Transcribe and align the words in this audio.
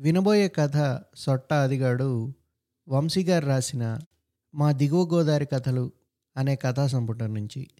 వినబోయే 0.00 0.48
కథ 0.48 1.00
సొట్ట 1.16 1.52
అదిగాడు 1.52 2.34
వంశీ 2.88 3.24
గారు 3.24 3.46
రాసిన 3.46 3.98
మా 4.54 4.72
దిగువ 4.72 5.14
గోదావరి 5.14 5.46
కథలు 5.46 5.92
అనే 6.36 6.56
కథా 6.56 6.86
సంపుటం 6.86 7.34
నుంచి. 7.34 7.70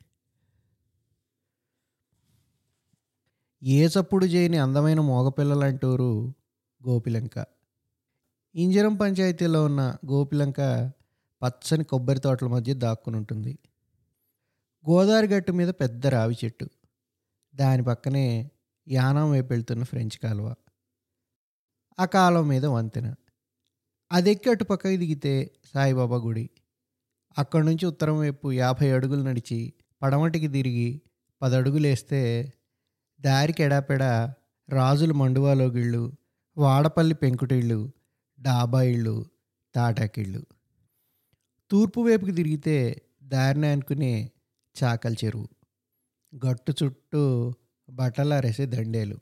ఏ 3.62 3.86
చప్పుడు 3.86 4.26
చేయని 4.26 4.56
అందమైన 4.56 5.00
మోగపిల్లలంటూరు 5.00 6.34
గోపిలంక. 6.88 7.44
ఇంజరం 8.54 8.94
పంచాయతీలో 8.96 9.64
ఉన్న 9.64 9.96
గోపిలంక 10.06 10.60
పచ్చని 11.42 11.84
కొబ్బరి 11.84 12.20
తోటల 12.20 12.46
మధ్య 12.46 12.74
దాక్కుని 12.74 13.16
ఉంటుంది 13.16 13.58
గోదావరి 14.90 15.26
గట్టు 15.26 15.52
మీద 15.52 15.68
పెద్ద 15.68 16.06
రావి 16.06 16.36
చెట్టు. 16.44 16.68
దాని 17.54 17.82
పక్కనే 17.84 18.50
యానం 18.88 19.30
వైపు 19.30 19.52
వెళ్తున్న 19.52 19.82
ఫ్రెంచ్ 19.82 20.18
కాలువ. 20.18 20.54
ఆ 22.00 22.04
కాలం 22.04 22.48
మీద 22.48 22.66
వంతెన. 22.66 23.14
అది 24.12 24.30
ఎక్కి 24.30 24.50
అటు 24.50 24.64
పక్కకి 24.64 24.96
దిగితే 24.96 25.50
సాయిబాబా 25.74 26.16
గుడి. 26.16 26.50
అక్కడి 27.38 27.66
నుంచి 27.66 27.86
ఉత్తరం 27.86 28.18
వైపు 28.18 28.52
యాభై 28.52 28.90
అడుగులు 28.90 29.22
నడిచి 29.22 29.72
పడమటికి 30.02 30.48
తిరిగి 30.48 31.02
పది 31.42 31.52
దారి 31.52 31.62
కెడాపెడ 31.62 32.52
దారికి 33.20 33.62
ఎడాపెడ 33.62 34.02
రాజుల 34.68 35.12
మండువాలోగిళ్ళు 35.12 36.12
వాడపల్లి 36.56 37.14
పెంకుటిళ్ళు 37.14 37.90
డాబా 38.40 38.82
ఇళ్ళు 38.82 39.26
తాటాకిళ్ళు. 39.74 40.46
తూర్పు 41.70 42.00
వైపుకి 42.00 42.32
తిరిగితే 42.32 43.02
దారిని 43.22 43.66
అనుకునే 43.66 44.30
చాకల 44.84 45.14
చెరువు. 45.24 45.48
గట్టు 46.46 46.74
చుట్టూ 46.82 47.54
బట్టలారేసే 47.90 48.66
దండేలు. 48.66 49.18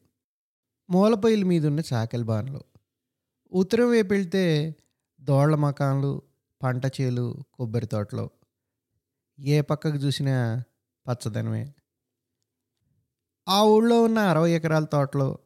మూలపొయ్యిల 0.91 1.45
మీదున్న 1.45 1.81
చాకలి 1.93 2.25
బాణలు 2.25 2.70
ఉత్తరం 3.53 3.91
వైపు 3.91 4.13
వెళ్తే 4.13 4.75
దోళ్ళ 5.21 5.55
మకాన్లు 5.55 6.23
పంట 6.63 6.83
చేలు 6.87 7.37
కొబ్బరి 7.55 7.87
తోటలు. 7.87 8.31
ఏ 9.41 9.61
పక్కకు 9.61 9.97
చూసినా 9.97 10.65
పచ్చదనమే. 11.09 11.75
ఆ 13.49 13.63
ఊళ్ళో 13.63 14.03
ఉన్న 14.03 14.19
అరవై 14.19 14.51
ఎకరాల 14.53 14.85
తోటలు 14.85 15.39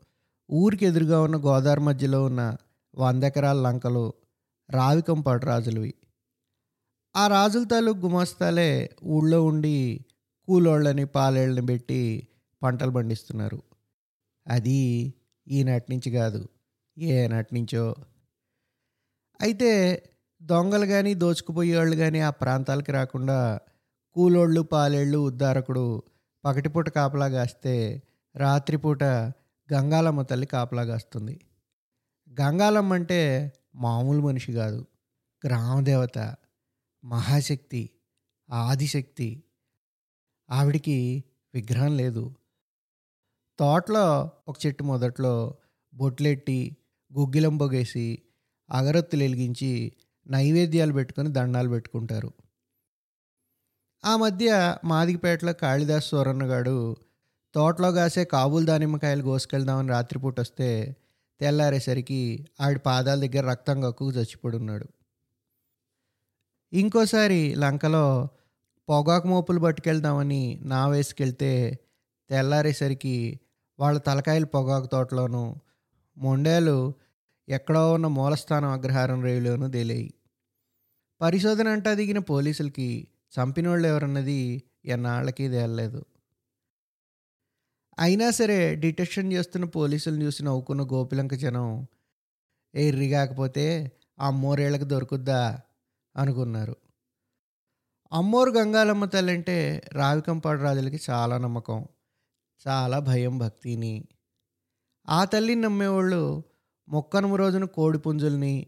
ఊరికి 0.51 0.87
ఎదురుగా 0.87 1.21
ఉన్న 1.21 1.37
గోదావరి 1.37 1.81
మధ్యలో 1.81 2.25
ఉన్న 2.25 2.57
వంద 2.95 3.25
ఎకరాల 3.25 3.57
లంకలు 3.63 4.13
రావికంపాటు 4.71 5.47
రాజులవి. 5.47 5.95
ఆ 7.17 7.27
రాజుల 7.27 7.65
తాలూకు 7.65 7.99
గుమాస్తాలే 7.99 8.97
ఊళ్ళో 9.05 9.45
ఉండి 9.45 10.05
కూలోళ్ళని 10.47 11.05
పాలేళ్ళని 11.05 11.67
పెట్టి 11.67 12.29
పంటలు 12.63 12.91
పండిస్తున్నారు. 12.91 13.63
అది 14.49 15.15
ఈనాటి 15.49 15.93
నుంచి 15.93 16.11
కాదు. 16.11 16.49
ఏనాటి 16.99 17.55
నుంచో. 17.55 17.95
అయితే 19.41 20.03
దొంగలు 20.43 20.87
కానీ 20.87 21.15
దోచుకుపోయేవాళ్ళు 21.15 21.97
కానీ 21.97 22.21
ఆ 22.21 22.31
ప్రాంతాలకి 22.31 22.93
రాకుండా 22.93 23.61
కూలోళ్ళు 24.13 24.61
పాలేళ్ళు 24.61 25.19
ఉద్దారకుడు 25.19 26.03
పగటిపూట 26.45 26.89
కాపలా 26.89 27.29
కాస్తే 27.29 28.03
రాత్రిపూట 28.37 29.05
గంగాలమ్మ 29.73 30.23
తల్లి 30.23 30.47
కాపలా 30.47 30.85
కాస్తుంది. 30.85 31.41
గంగాలమ్మ 32.41 32.95
అంటే 32.95 33.53
మామూలు 33.75 34.21
మనిషి 34.23 34.53
కాదు. 34.53 34.87
గ్రామదేవత 35.47 36.37
మహాశక్తి 37.05 37.91
ఆదిశక్తి. 38.51 39.43
ఆవిడికి 40.51 41.25
విగ్రహం 41.55 41.97
లేదు. 41.97 42.35
తోటలో 43.59 44.31
ఒక 44.49 44.57
చెట్టు 44.67 44.85
మొదట్లో 44.85 45.59
బొట్లెట్టి 45.95 46.77
గుగ్గిలం 47.15 47.57
పొగేసి 47.57 48.19
అగరత్తులు 48.71 49.23
వెలిగించి 49.23 49.93
నైవేద్యాలు 50.27 50.93
పెట్టుకొని 50.93 51.33
దండాలు 51.33 51.69
పెట్టుకుంటారు. 51.69 52.31
ఆ 54.05 54.17
మధ్య 54.17 54.79
మాదిగిపేటలో 54.85 55.53
కాళిదాస్ 55.53 56.09
సూరన్నగాడు 56.09 56.97
తోటలో 57.55 57.93
కాసే 57.93 58.25
కాబూల్ 58.25 58.67
దానిమ్మకాయలు 58.67 59.23
కోసుకెళ్దామని 59.23 59.89
రాత్రిపూట 59.89 60.41
వస్తే 60.41 60.97
తెల్లారేసరికి 61.41 62.47
ఆడి 62.61 62.79
పాదాల 62.79 63.27
దగ్గర 63.27 63.45
రక్తం 63.47 63.81
కక్కు 63.81 64.13
చచ్చిపడి 64.13 64.57
ఉన్నాడు 64.57 64.87
ఇంకోసారి 66.73 67.55
లంకలో 67.55 68.29
పొగాకు 68.89 69.29
మోపులు 69.29 69.61
పట్టుకెళ్దామని 69.61 70.59
నా 70.63 70.87
వేసుకెళ్తే 70.87 71.81
తెల్లారేసరికి 72.31 73.41
వాళ్ళ 73.79 73.99
తలకాయలు 73.99 74.47
పొగాకు 74.47 74.87
తోటలోను 74.87 75.45
మొండేలు 76.19 76.95
ఎక్కడో 77.49 77.93
ఉన్న 77.93 78.07
మూలస్థానం 78.07 78.69
అగ్రహారం 78.69 79.23
రేవులోనూ 79.23 79.69
తేలేయి. 79.69 80.15
పరిశోధన 81.21 81.69
అంటా 81.69 81.95
దిగిన 81.95 82.19
పోలీసులకి 82.19 83.09
చంపినోళ్ళు 83.35 83.89
ఎవరన్నది 83.89 84.63
ఎన్నాళ్ళకి 84.85 85.49
తేలలేదు. 85.49 86.05
అయినా 87.99 88.31
సరే 88.31 88.75
డిటెక్షన్ 88.75 89.33
చేస్తున్న 89.33 89.65
పోలీసులను 89.65 90.23
చూసి 90.23 90.45
నవ్వుకున్న 90.45 90.83
గోపిలంక 90.83 91.35
జనం 91.35 91.87
ఎర్రి 92.75 93.11
కాకపోతే 93.11 93.93
అమ్మోరేళ్ళకి 94.19 94.85
దొరుకుద్దా? 94.85 95.61
అనుకున్నారు. 96.17 96.77
అమ్మోరు 98.13 98.51
గంగాలమ్మ 98.51 99.05
తల్లి 99.05 99.33
అంటే 99.33 99.83
రావికంపాడు 99.93 100.63
రాజులకి 100.63 101.01
చాలా 101.11 101.39
నమ్మకం 101.39 101.87
చాలా 102.69 102.99
భయం 102.99 103.39
భక్తిని. 103.39 104.05
ఆ 105.09 105.25
తల్లిని 105.25 105.61
నమ్మేవాళ్ళు 105.61 106.43
మొక్కనుమ 106.89 107.35
రోజున 107.35 107.65
కోడి 107.65 107.99
పుంజుల్ని 107.99 108.67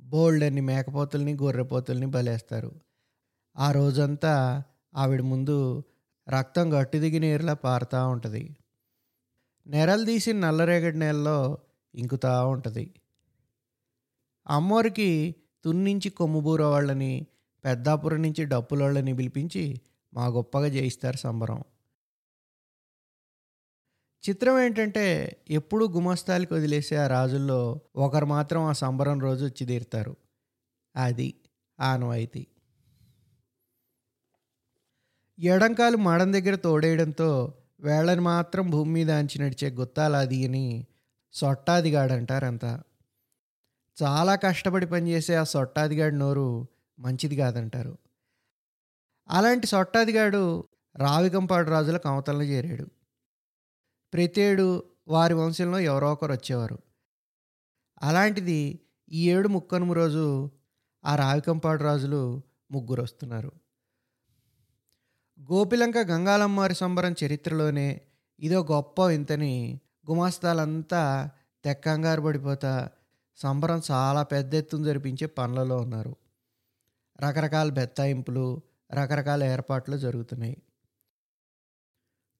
బోల్డన్ని 0.00 0.60
మేకపోతుల్ని 0.60 1.34
గొర్రెపోతుల్ని 1.34 2.06
బలేస్తారు. 2.06 2.72
ఆ 3.56 3.72
రోజంతా 3.72 4.62
ఆవిడ 4.94 5.20
ముందు 5.20 5.84
రక్తం 6.28 6.80
గట్టు 6.80 6.98
దిగి 6.98 7.18
నీరులా 7.18 7.54
పారుతూ 7.54 8.08
ఉంటుంది. 8.08 8.56
నెరలు 9.66 10.04
తీసి 10.04 10.32
నల్లరేగడి 10.32 10.98
నేలలో 10.98 11.58
ఇంకుతూ 11.94 12.48
ఉంటుంది. 12.48 12.94
అమ్మోరికి 14.46 15.34
తున్నించి 15.64 16.10
కొమ్ముబూర 16.10 16.62
వాళ్ళని 16.62 17.26
పెద్దాపురం 17.64 18.22
నుంచి 18.22 18.44
డప్పులోళ్ళని 18.44 19.16
పిలిపించి 19.16 19.80
మా 20.14 20.26
గొప్పగా 20.26 20.66
చేయిస్తారు 20.66 21.16
సంబరం. 21.16 21.64
చిత్రం 24.28 24.58
ఏంటంటే 24.58 25.36
ఎప్పుడూ 25.50 25.88
గుమస్తాలకి 25.88 26.54
వదిలేసే 26.54 26.96
ఆ 26.96 27.06
రాజుల్లో 27.06 27.80
ఒకరు 27.96 28.26
మాత్రం 28.26 28.62
ఆ 28.62 28.72
సంబరం 28.72 29.20
రోజు 29.20 29.44
వచ్చి 29.44 29.66
తీరుతారు. 29.66 30.16
అది 30.96 31.34
ఆనవాయితీ. 31.80 32.46
ఎడంకాలు 35.38 35.96
మడం 35.96 36.32
దగ్గర 36.32 36.54
తోడేయడంతో 36.54 37.54
వేళ్ళని 37.80 38.20
మాత్రం 38.20 38.70
భూమి 38.70 38.92
మీద 38.92 39.10
అంచి 39.10 39.42
నడిచే 39.42 39.70
గుత్తాలాది 39.70 40.46
అని 40.46 40.86
సొట్టాదిగాడంటారంతా. 41.32 42.82
చాలా 44.02 44.34
కష్టపడి 44.36 44.86
పనిచేసే 44.86 45.34
ఆ 45.34 45.44
సొట్టాదిగాడి 45.44 46.16
నోరు 46.16 46.68
మంచిది 46.98 47.36
కాదంటారు. 47.36 47.98
అలాంటి 49.28 49.66
సొట్టాదిగాడు 49.66 50.64
రావికంపాడు 50.96 51.70
రాజుల 51.70 51.96
కవతలను 51.96 52.42
చేరాడు. 52.42 52.86
ప్రతేడు 54.12 54.84
వారి 55.08 55.34
వంశంలో 55.34 55.78
ఎవరో 55.78 56.12
ఒకరు 56.12 56.32
వచ్చేవారు. 56.32 56.78
అలాంటిది 58.02 58.80
ఈ 59.12 59.30
ఏడు 59.30 59.48
ముక్కనుము 59.48 59.92
రోజు 59.92 60.50
ఆ 61.04 61.16
రావికంపాడు 61.16 61.82
రాజులు 61.82 62.42
ముగ్గురు 62.70 63.02
వస్తున్నారు 63.02 63.52
గోపిలంక 65.38 65.98
గంగాలమ్మవారి 65.98 66.74
సంబరం 66.74 67.14
చరిత్రలోనే 67.24 68.00
ఇదో 68.40 68.62
గొప్ప 68.64 69.00
ఇంతని 69.00 69.80
గుమాస్తాలంతా 70.10 71.30
తెక్కంగారు 71.64 72.22
పడిపోతా 72.22 72.88
సంబరం 73.36 73.82
చాలా 73.90 74.22
పెద్ద 74.22 74.54
ఎత్తున 74.54 74.84
జరిపించే 74.84 75.26
పనులలో 75.26 75.76
ఉన్నారు. 75.76 76.16
రకరకాల 77.20 77.70
బెత్తాయింపులు 77.70 78.60
రకరకాల 78.92 79.44
ఏర్పాట్లు 79.44 79.96
జరుగుతున్నాయి. 79.96 80.56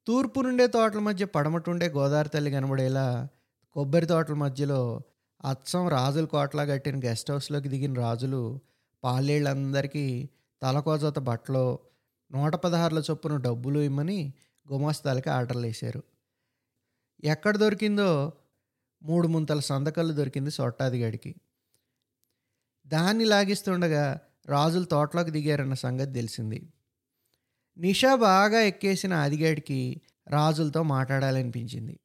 తూర్పు 0.06 0.40
నుండే 0.40 0.66
తోటల 0.66 0.98
మధ్య 0.98 1.24
పడమటుండే 1.24 1.88
గోదావరి 1.88 2.28
తల్లి 2.28 2.50
కనబడేలా 2.50 3.28
కొబ్బరి 3.72 4.06
తోటల 4.06 4.34
మధ్యలో 4.34 5.00
అచ్చం 5.44 5.88
రాజుల 5.88 6.24
కోటలా 6.24 6.64
కట్టిన 6.64 6.98
గెస్ట్ 6.98 7.30
హౌస్లోకి 7.30 7.68
దిగిన 7.68 7.94
రాజులు 7.94 8.60
పాలేళ్ళందరికీ 9.04 10.28
తలకోజత 10.62 11.18
బట్టలు 11.18 11.78
నూట 12.32 12.54
పదహారుల 12.54 13.02
చొప్పున 13.10 13.36
డబ్బులు 13.36 13.78
ఇమ్మని 13.78 14.32
గుమాస్తాలకి 14.72 15.30
ఆర్డర్లు 15.30 15.66
వేశారు. 15.66 16.02
ఎక్కడ 17.24 17.56
దొరికిందో 17.56 18.32
మూడు 19.02 19.28
ముంతల 19.28 19.60
సందకళ్ళు 19.60 20.14
దొరికింది 20.14 20.50
సొట్టాదిగాడికి. 20.50 21.34
దాన్ని 22.86 23.24
లాగిస్తుండగా 23.24 24.20
రాజులు 24.46 24.84
తోటలోకి 24.84 25.30
దిగారన్న 25.30 25.74
సంగతి 25.74 26.12
తెలిసింది. 26.12 26.72
నిషా 27.76 28.14
బాగా 28.14 28.60
ఎక్కేసిన 28.60 29.12
ఆదిగాడికి 29.12 30.00
రాజులతో 30.28 30.82
మాట్లాడాలనిపించింది. 30.82 31.98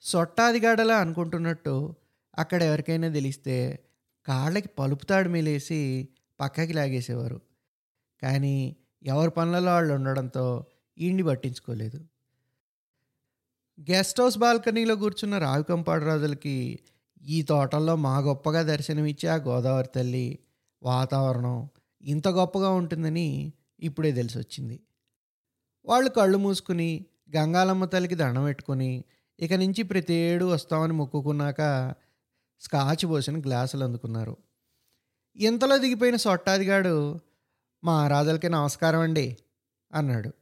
సొట్టాదిగాడలా 0.00 0.96
అనుకుంటున్నట్టు 0.96 1.96
అక్కడ 2.38 2.62
ఎవరికైనా 2.62 3.08
తెలిస్తే 3.08 3.84
కాళ్ళకి 4.26 4.68
పలుపుతాడు 4.78 5.28
మీలేసి 5.28 5.74
మేలేసి 5.74 6.08
పక్కకి 6.40 6.72
లాగేసేవారు. 6.72 7.40
కానీ 8.22 8.76
ఎవరి 9.02 9.30
పనులలో 9.30 9.72
వాళ్ళు 9.72 9.94
ఉండడంతో 9.94 10.66
ఈండి 10.98 11.22
పట్టించుకోలేదు. 11.22 12.08
గెస్ట్ 13.80 14.20
హౌస్ 14.20 14.38
బాల్కనీలో 14.38 14.96
కూర్చున్న 14.96 15.38
రావికంపాడు 15.38 16.04
రాజులకి 16.04 16.78
ఈ 17.22 17.42
తోటల్లో 17.42 17.96
మా 17.96 18.18
గొప్పగా 18.18 18.62
దర్శనమిచ్చే 18.62 19.28
ఆ 19.28 19.34
గోదావరి 19.34 19.88
తల్లి 19.94 20.38
వాతావరణం 20.82 21.68
ఇంత 22.02 22.28
గొప్పగా 22.28 22.70
ఉంటుందని 22.70 23.52
ఇప్పుడే 23.80 24.12
తెలిసి 24.12 24.38
వచ్చింది 24.38 24.80
వాళ్ళు 25.84 26.10
కళ్ళు 26.10 26.38
మూసుకుని 26.38 27.06
గంగాలమ్మ 27.36 27.84
తల్లికి 27.84 28.14
దండం 28.14 28.44
పెట్టుకుని 28.44 29.04
ఇక 29.40 29.52
నుంచి 29.52 29.82
ప్రతి 29.82 30.14
ఏడు 30.14 30.44
వస్తామని 30.44 30.92
మొక్కుకున్నాక 30.92 31.94
స్కాచ్ 32.60 33.06
పోసిన 33.06 33.40
గ్లాసులు 33.40 33.84
అందుకున్నారు. 33.84 34.36
ఇంతలో 35.36 35.78
దిగిపోయిన 35.78 36.16
సొట్టాదిగాడు 36.16 37.20
మా 37.84 38.08
రాజులకి 38.08 38.48
నమస్కారం 38.48 39.00
అండి 39.00 39.36
అన్నాడు. 39.92 40.32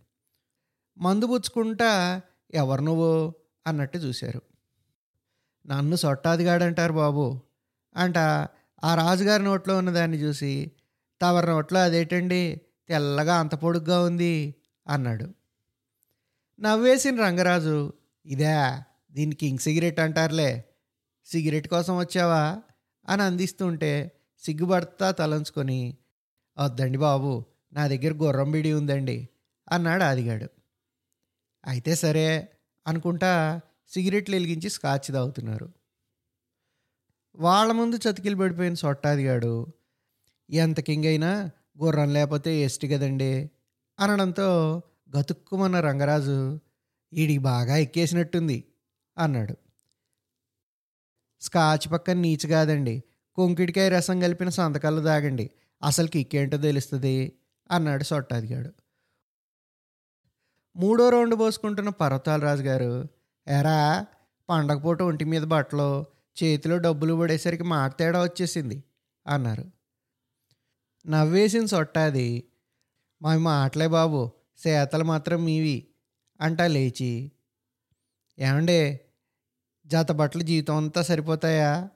మందు 0.99 1.27
పుచ్చుకుంటా 1.27 2.21
ఎవరు 2.55 2.81
నువ్వు? 2.81 3.35
అన్నట్టు 3.67 3.99
చూశారు. 3.99 4.43
నన్ను 5.67 5.97
సొట్టాదిగాడంటారు 5.97 6.93
బాబు 6.93 7.41
అంట 7.97 8.19
ఆ 8.85 8.95
రాజుగారి 8.95 9.43
నోట్లో 9.43 9.77
ఉన్న 9.77 9.91
దాన్ని 9.91 10.17
చూసి 10.17 10.73
తవరి 11.21 11.47
నోట్లో 11.47 11.81
అదేటండి? 11.81 12.61
తెల్లగా 12.89 13.37
అంత 13.37 13.55
పొడుగ్గా 13.55 14.03
ఉంది 14.03 14.55
అన్నాడు. 14.89 15.35
నవ్వేసిన 16.61 17.25
రంగరాజు 17.25 17.93
ఇదే 18.27 18.79
దీన్ని 19.13 19.37
కింగ్ 19.37 19.59
సిగరెట్ 19.59 20.01
అంటారులే. 20.01 20.65
సిగరెట్ 21.27 21.69
కోసం 21.69 21.99
వచ్చావా? 21.99 22.63
అని 23.09 23.23
అందిస్తుంటే 23.23 24.13
సిగ్గుపడతా 24.39 25.11
తలంచుకొని 25.11 25.97
వద్దండి 26.59 26.99
బాబు 26.99 27.45
నా 27.73 27.87
దగ్గర 27.87 28.13
గుర్రం 28.13 28.51
బిడి 28.51 28.73
ఉందండి 28.73 29.29
అన్నాడు 29.71 30.03
ఆదిగాడు. 30.03 30.49
అయితే 31.67 31.95
సరే 31.95 32.49
అనుకుంటా 32.87 33.61
సిగరెట్లు 33.89 34.37
వెలిగించి 34.37 34.71
స్కాచ్ 34.71 35.13
తాగుతున్నారు. 35.13 35.73
వాళ్ళ 37.37 37.73
ముందు 37.73 37.97
చతికిలు 37.97 38.37
పడిపోయిన 38.37 38.75
సొట్టాదిగాడు 38.75 39.67
ఎంత 40.51 40.81
కింగ్ 40.81 41.05
అయినా 41.05 41.51
గుర్రం 41.83 42.13
లేకపోతే 42.13 42.61
ఎస్టి 42.61 42.89
కదండి. 42.89 43.51
అనడంతో 44.01 44.83
గతుక్కుమన్న 45.19 45.81
రంగరాజు 45.81 46.61
ఈడికి 47.13 47.39
బాగా 47.39 47.77
ఎక్కేసినట్టుంది 47.77 48.65
అన్నాడు. 49.19 49.57
స్కాచ్ 51.41 51.93
పక్కన 51.93 52.17
నీచు 52.17 52.49
కాదండి. 52.49 53.03
కొంకిడికాయ 53.35 53.89
రసం 53.89 54.21
కలిపిన 54.21 54.49
సంతకాలు 54.49 55.01
తాగండి. 55.01 55.51
అసలు 55.83 56.07
కిక్కేంటో 56.07 56.57
తెలుస్తుంది 56.57 57.33
అన్నాడు 57.71 58.05
సొట్టాదిగాడు. 58.05 58.71
మూడో 60.77 61.09
రౌండ్ 61.09 61.39
పోసుకుంటున్న 61.39 61.89
పర్వతాల 61.89 62.41
రాజు 62.41 62.63
గారు 62.63 63.09
ఎరా 63.49 64.07
పండగ 64.49 64.79
పూట 64.79 65.03
ఒంటి 65.03 65.25
మీద 65.25 65.43
బట్టలు 65.43 66.05
చేతిలో 66.43 66.79
డబ్బులు 66.79 67.15
పడేసరికి 67.15 67.63
మాట 67.63 67.99
తేడా 67.99 68.23
వచ్చేసింది 68.23 68.85
అన్నారు. 69.27 69.65
నవ్వేసిన 71.07 71.67
సొట్టాది 71.67 72.45
మా 73.23 73.37
మాటలే 73.37 73.87
బాబు. 73.87 74.31
సేతలు 74.59 75.05
మాత్రం 75.05 75.45
మీవి 75.45 75.87
అంటా 76.41 76.67
లేచి. 76.67 77.33
ఏమండే 78.39 79.01
జత 79.87 80.13
బట్టలు 80.13 80.43
జీవితం 80.43 80.77
అంతా 80.77 81.03
సరిపోతాయా? 81.03 81.89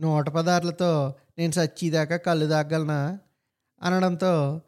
నూట 0.00 0.28
పదార్లతో 0.28 1.14
నేను 1.38 1.52
సచ్చిదాకా 1.52 2.16
కళ్ళు 2.16 2.46
దాగలనా? 2.46 3.18
అనడంతో 3.82 4.60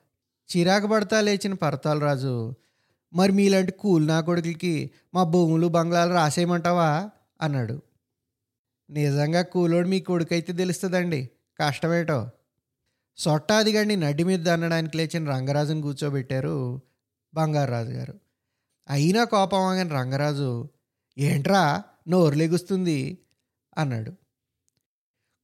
చిరాకు 0.57 0.87
పడతా 0.87 1.21
లేచిన 1.21 1.55
పరతాలరాజు 1.55 2.55
మరి 3.15 3.33
మీలాంటి 3.33 3.73
కూలి 3.73 4.07
నా 4.07 4.21
కొడుకులకి 4.21 4.91
మా 5.15 5.25
భూములు 5.25 5.67
బంగ్లాలు 5.67 6.13
రాసేయమంటావా? 6.13 7.11
అన్నాడు. 7.41 7.83
నిజంగా 8.91 9.43
కూలోడు 9.43 9.89
మీ 9.89 10.01
కొడుకైతే 10.01 10.53
తెలుస్తుందండి. 10.53 11.31
కష్టమేటో? 11.61 12.31
సొట్టాదిగడిని 13.17 13.97
నడి 13.97 14.25
మీద 14.25 14.39
దన్నడానికి 14.39 14.97
లేచిన 14.97 15.31
రంగరాజుని 15.31 15.83
కూర్చోబెట్టారు 15.83 16.81
బంగారాజు 17.35 17.91
గారు. 17.91 18.21
అయినా 18.91 19.25
కోపం 19.25 19.59
వాగని 19.59 19.91
రంగరాజు 19.91 20.69
ఏంట్రా 21.19 21.83
నోరు 22.09 22.35
లెగుస్తుంది 22.35 23.19
అన్నాడు. 23.79 24.13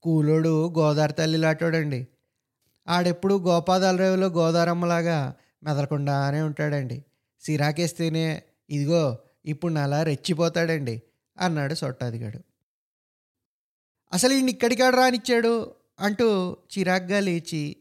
కూలోడు 0.02 0.74
గోదావరి 0.78 1.12
తల్లి 1.12 1.38
లాటోడండి. 1.38 2.08
ఆడెప్పుడు 2.88 3.34
గోపాదాల 3.34 3.96
రేవులో 3.96 4.26
గోదారమ్మలాగా 4.26 5.34
మెదలకుండానే 5.62 6.42
ఉంటాడండి. 6.42 7.04
సిరాకేస్తేనే 7.40 8.42
ఇదిగో 8.70 9.18
ఇప్పుడు 9.44 9.72
నలా 9.72 10.02
రెచ్చిపోతాడండి 10.02 11.02
అన్నాడు 11.38 11.74
సొట్టాదిగాడు. 11.74 12.40
అసలు 14.12 14.32
ఈయన 14.32 14.48
ఇక్కడికాడు 14.48 14.96
రానిచ్చాడు? 14.96 15.79
అంటూ 16.00 16.26
చిరాగ్గా 16.72 17.20
లేచి 17.20 17.76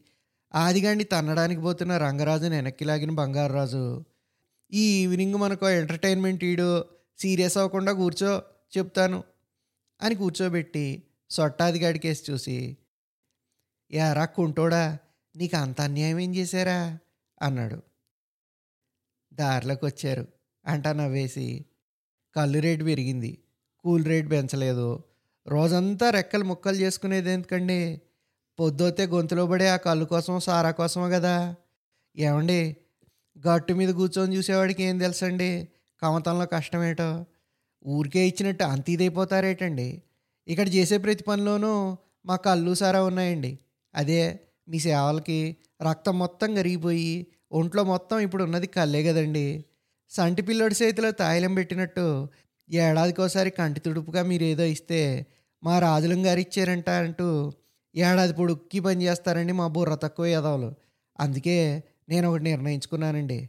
ఆదిగాండి 0.54 1.04
తన్నడానికి 1.04 1.60
పోతున్న 1.60 1.96
రంగరాజుని 1.96 2.56
వెనక్కి 2.56 2.84
లాగిన 2.84 3.10
బంగారరాజు 3.10 3.82
ఈ 4.72 5.02
ఈవినింగ్ 5.02 5.34
మనకు 5.34 5.68
ఎంటర్టైన్మెంట్ 5.70 6.44
ఈడు 6.44 6.68
సీరియస్ 7.18 7.56
అవ్వకుండా 7.56 7.92
కూర్చో 7.92 8.32
చెప్తాను 8.78 9.24
అని 10.00 10.14
కూర్చోబెట్టి 10.14 11.04
సొట్టాదిగాడికేసి 11.30 12.32
చూసి 12.32 12.76
యారా 13.90 14.24
కుంటోడా 14.24 14.98
నీకు 15.36 15.56
అంత 15.56 15.80
అన్యాయం 15.80 16.18
ఏం 16.18 16.34
చేశారా? 16.34 16.78
అన్నాడు. 17.42 17.78
దారిలోకి 19.32 19.84
వచ్చారు 19.84 20.24
అంటా 20.64 20.92
నవ్వేసి 20.92 21.46
కళ్ళు 22.36 22.58
రేటు 22.58 22.84
పెరిగింది 22.84 23.30
కూల్ 23.84 24.04
రేట్ 24.04 24.30
పెంచలేదు 24.30 24.88
రోజంతా 25.46 26.10
రెక్కలు 26.10 26.44
ముక్కలు 26.44 26.76
చేసుకునేది 26.76 27.30
ఎందుకండి? 27.30 27.80
పొద్దుతే 28.60 29.06
గొంతులో 29.06 29.46
పడే 29.46 29.68
ఆ 29.68 29.76
కళ్ళు 29.76 30.04
కోసం 30.04 30.40
సారా 30.40 30.70
కోసమే 30.70 31.10
కదా. 31.10 31.56
ఏమండి? 32.16 32.76
గట్టు 33.36 33.72
మీద 33.72 33.90
కూర్చొని 33.90 34.36
చూసేవాడికి 34.36 34.82
ఏం 34.82 34.98
తెలుసండి? 34.98 35.68
కమతంలో 36.02 36.46
కష్టమేటో. 36.46 37.26
ఊరికే 37.86 38.26
ఇచ్చినట్టు 38.28 38.64
అంత 38.64 38.90
ఇదైపోతారేటండి 38.90 40.02
ఇక్కడ 40.48 40.68
చేసే 40.68 40.98
ప్రతి 40.98 41.24
పనిలోనూ 41.24 41.72
మా 42.26 42.36
కళ్ళు 42.36 42.74
సారా 42.74 43.02
ఉన్నాయండి. 43.02 43.58
అదే 43.94 44.20
మీ 44.68 44.78
సేవలకి 44.78 45.56
రక్తం 45.82 46.18
మొత్తం 46.18 46.54
కరిగిపోయి 46.54 47.26
ఒంట్లో 47.52 47.84
మొత్తం 47.84 48.18
ఇప్పుడు 48.18 48.44
ఉన్నది 48.44 48.66
కళ్ళే 48.66 49.02
కదండి. 49.02 49.64
సంటి 50.10 50.42
పిల్లోడి 50.42 50.74
చేతిలో 50.82 51.10
తాయిలం 51.10 51.54
పెట్టినట్టు 51.54 52.28
ఏడాదికోసారి 52.70 53.50
కంటి 53.50 53.80
తుడుపుగా 53.80 54.22
మీరేదో 54.22 54.64
ఇస్తే 54.64 55.00
మా 55.64 55.78
రాజులం 55.78 56.26
గారు 56.26 56.40
ఇచ్చారంట 56.40 56.90
అంటూ 56.90 57.28
ఏడాది 57.94 58.32
పొడుక్కి 58.32 58.80
పని 58.80 59.04
చేస్తారండి 59.04 59.52
మా 59.52 59.66
బుర్ర 59.66 59.94
తక్కువ 59.94 60.26
ఎదవలు 60.26 60.74
అందుకే 61.20 61.82
నేను 62.08 62.30
ఒకటి 62.30 62.44
నిర్ణయించుకున్నానండి. 62.44 63.48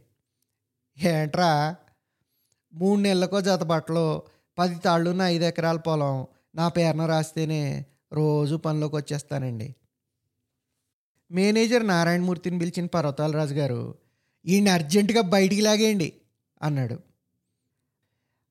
ఏంట్రా 0.98 1.76
మూడు 2.74 3.00
నెలలకో 3.00 3.40
జత 3.40 3.62
బట్టలు 3.62 4.22
పది 4.58 4.74
తాళ్ళున్న 4.74 5.22
ఐదు 5.22 5.44
ఎకరాల 5.44 5.76
పొలం 5.76 6.26
నా 6.54 6.68
పేరున 6.68 7.06
రాస్తేనే 7.06 7.86
రోజు 8.12 8.56
పనిలోకి 8.56 8.96
వచ్చేస్తానండి. 8.96 9.74
మేనేజర్ 11.30 11.86
నారాయణమూర్తిని 11.86 12.58
పిలిచిన 12.58 12.86
పర్వతాల 12.86 13.32
రాజు 13.32 13.54
గారు 13.54 13.94
ఈయన 14.46 14.68
అర్జెంటుగా 14.68 15.20
బయటికి 15.20 15.60
లాగేయండి 15.60 16.12
అన్నాడు. 16.62 16.98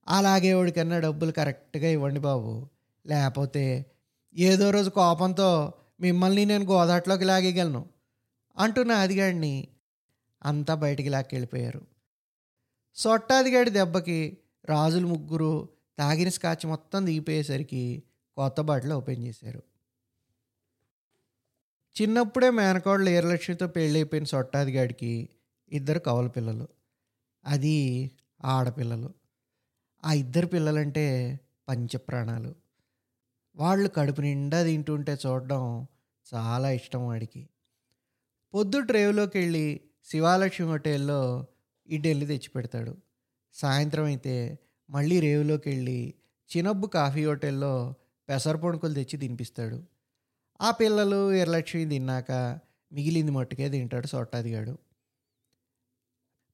అలాగే 0.07 0.53
వాడికన్నా 0.53 0.99
డబ్బులు 0.99 1.31
కరెక్ట్గా 1.31 1.87
ఇవ్వండి 1.87 2.19
బాబు. 2.19 2.67
లేకపోతే 3.07 3.85
ఏదో 4.37 4.69
రోజు 4.69 4.89
కోపంతో 4.89 5.73
మిమ్మల్ని 6.01 6.45
నేను 6.45 6.65
గోదాట్లోకి 6.65 7.23
లాగేయగలను. 7.23 7.89
అంటున్న 8.57 8.91
అదిగాడిని 8.91 9.67
అంతా 10.43 10.75
బయటికి 10.75 11.09
లాక్కెళ్ళిపోయారు. 11.09 11.87
సొట్టాదిగాడి 12.95 13.69
దెబ్బకి 13.69 14.37
రాజులు 14.65 15.07
ముగ్గురు 15.07 15.69
తాగిన 15.97 16.29
స్కాచ్ 16.29 16.65
మొత్తం 16.65 17.05
దిగిపోయేసరికి 17.05 18.03
కొత్త 18.35 18.61
బాటిల్ 18.61 18.91
ఓపెన్ 18.91 19.23
చేశారు. 19.23 19.63
చిన్నప్పుడే 22.01 22.49
మేనకోడలు 22.49 23.09
ఏరలక్ష్మితో 23.09 23.67
పెళ్ళైపోయిన 23.67 24.25
సొట్టాదిగాడికి 24.25 25.29
ఇద్దరు 25.71 25.99
కవల 25.99 26.27
పిల్లలు. 26.27 26.67
అది 27.45 28.11
ఆడపిల్లలు. 28.43 29.13
ఆ 30.05 30.13
ఇద్దరు 30.13 30.45
పిల్లలంటే 30.45 31.39
పంచప్రాణాలు. 31.69 32.55
వాళ్ళు 33.55 33.89
కడుపు 33.89 34.21
నిండా 34.21 34.63
తింటుంటే 34.63 35.17
చూడడం 35.25 35.87
చాలా 36.33 36.71
ఇష్టం 36.71 37.07
వాడికి. 37.07 37.49
పొద్దు 38.53 38.79
డ్రైవ్లోకి 38.79 39.37
వెళ్ళి 39.37 39.81
శివాలక్ష్మి 40.11 40.67
హోటల్లో 40.67 41.47
ఇడ్డెల్లి 41.87 42.25
తెచ్చిపెడతాడు. 42.25 42.97
సాయంత్రం 43.53 44.03
అయితే 44.03 44.59
మళ్ళీ 44.89 45.19
రేవులోకి 45.19 45.69
వెళ్ళి 45.69 46.13
చినబ్బు 46.57 46.87
కాఫీ 46.87 47.25
హోటల్లో 47.25 47.95
పెసర 48.29 48.55
పొణుకులు 48.55 48.93
తెచ్చి 48.93 49.17
తినిపిస్తాడు. 49.17 49.83
ఆ 50.61 50.71
పిల్లలు 50.71 51.33
ఎర్రలక్ష్మి 51.33 51.85
తిన్నాక 51.85 52.59
మిగిలింది 52.91 53.31
మట్టుకే 53.31 53.69
తింటాడు 53.69 54.07
సొట్టాదిగాడు. 54.07 54.77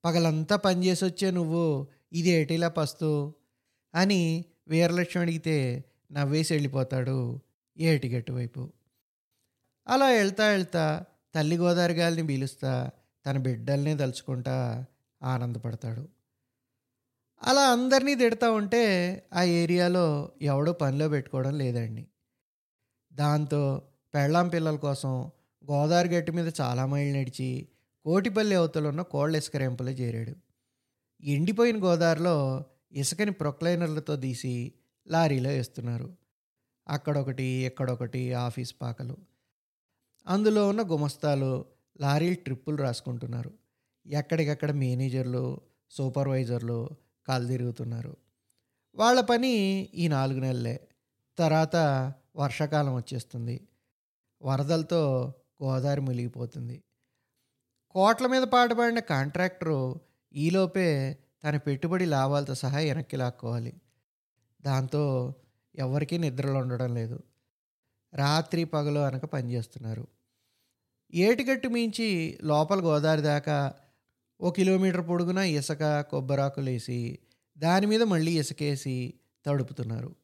పగలంతా 0.05 0.55
పనిచేసి 0.55 1.05
వచ్చే 1.05 1.31
నువ్వు 1.31 1.87
ఇది 2.13 2.29
ఏటిలా 2.29 2.69
పస్తు? 2.69 3.33
అని 3.95 4.45
వీరలక్ష్మి 4.67 5.23
అడిగితే 5.23 5.85
నవ్వేసి 6.11 6.53
వెళ్ళిపోతాడు 6.53 7.41
ఏటిగట్టు 7.77 8.33
వైపు 8.33 8.73
అలా 9.87 10.05
వెళ్తా 10.05 10.47
వెళ్తా 10.47 11.05
తల్లి 11.35 11.57
గోదావరి 11.57 11.93
గాలిని 11.93 12.27
పీలుస్తా 12.27 12.89
తన 13.25 13.37
బిడ్డల్ని 13.37 13.97
తలుచుకుంటా 13.97 14.85
ఆనందపడతాడు. 15.23 16.07
అలా 17.43 17.61
అందరినీ 17.61 18.15
తిడతా 18.15 18.51
ఉంటే 18.51 18.83
ఆ 19.33 19.43
ఏరియాలో 19.43 20.31
ఎవడో 20.41 20.73
పనిలో 20.73 21.09
పెట్టుకోవడం 21.09 21.57
లేదండి. 21.57 22.07
దాంతో 23.13 23.81
పెళ్ళాం 24.13 24.49
పిల్లల 24.49 24.75
కోసం 24.75 25.31
గోదావరి 25.71 26.09
గట్టి 26.09 26.31
మీద 26.31 26.51
చాలా 26.61 26.85
మైళ్ళు 26.85 27.19
నడిచి 27.19 27.67
కోటిపల్లి 28.03 28.55
అవతలున్న 28.55 29.01
కోళ్ళ 29.01 29.35
ఇసుక 29.35 29.55
చేరాడు. 29.99 30.35
ఎండిపోయిన 31.23 31.83
గోదావరిలో 31.83 32.65
ఇసుకని 32.91 33.31
ప్రొక్లైనర్లతో 33.31 34.15
తీసి 34.15 34.73
లారీలో 35.07 35.49
వేస్తున్నారు. 35.49 36.13
అక్కడొకటి 36.87 37.43
ఎక్కడొకటి 37.43 38.33
ఆఫీస్ 38.33 38.75
పాకలు. 38.81 39.26
అందులో 40.27 40.69
ఉన్న 40.69 40.81
గుమస్తాలు 40.81 41.65
లారీలు 42.01 42.35
ట్రిప్పులు 42.35 42.77
రాసుకుంటున్నారు. 42.77 43.53
ఎక్కడికక్కడ 44.07 44.71
మేనేజర్లు 44.71 45.59
సూపర్వైజర్లు 45.91 46.89
కాలు 47.27 47.47
తిరుగుతున్నారు. 47.47 48.17
వాళ్ళ 48.95 49.21
పని 49.21 49.51
ఈ 49.93 50.07
నాలుగు 50.07 50.39
నెలలే. 50.39 50.87
తర్వాత 51.37 51.75
వర్షాకాలం 52.35 52.95
వచ్చేస్తుంది. 52.95 53.67
వరదలతో 54.41 55.33
గోదావరి 55.63 56.01
మునిగిపోతుంది. 56.01 56.83
కోట్ల 57.89 58.27
మీద 58.27 58.43
పాటుపడిన 58.43 58.99
కాంట్రాక్టరు 58.99 59.99
ఈలోపే 60.33 61.17
తన 61.43 61.57
పెట్టుబడి 61.57 62.05
లాభాలతో 62.05 62.55
సహా 62.55 62.77
వెనక్కి 62.77 63.17
లాక్కోవాలి. 63.17 63.73
దాంతో 64.61 65.33
ఎవరికీ 65.75 66.17
నిద్రలు 66.17 66.57
ఉండడం 66.57 66.95
లేదు. 66.95 67.23
రాత్రి 68.13 68.63
పగలు 68.63 68.99
అనక 68.99 69.25
పనిచేస్తున్నారు 69.25 70.16
ఏటిగట్టు 71.13 71.67
మించి 71.67 72.39
లోపల 72.43 72.81
గోదావరి 72.81 73.21
దాకా 73.21 73.73
ఓ 74.41 74.51
కిలోమీటర్ 74.51 75.09
పొడుగున 75.09 75.37
ఇసుక 75.37 76.01
కొబ్బరాకులేసి 76.01 77.19
దాని 77.57 77.85
మీద 77.85 78.03
మళ్ళీ 78.03 78.39
ఇసుకేసి 78.39 79.13
తడుపుతున్నారు. 79.45 80.15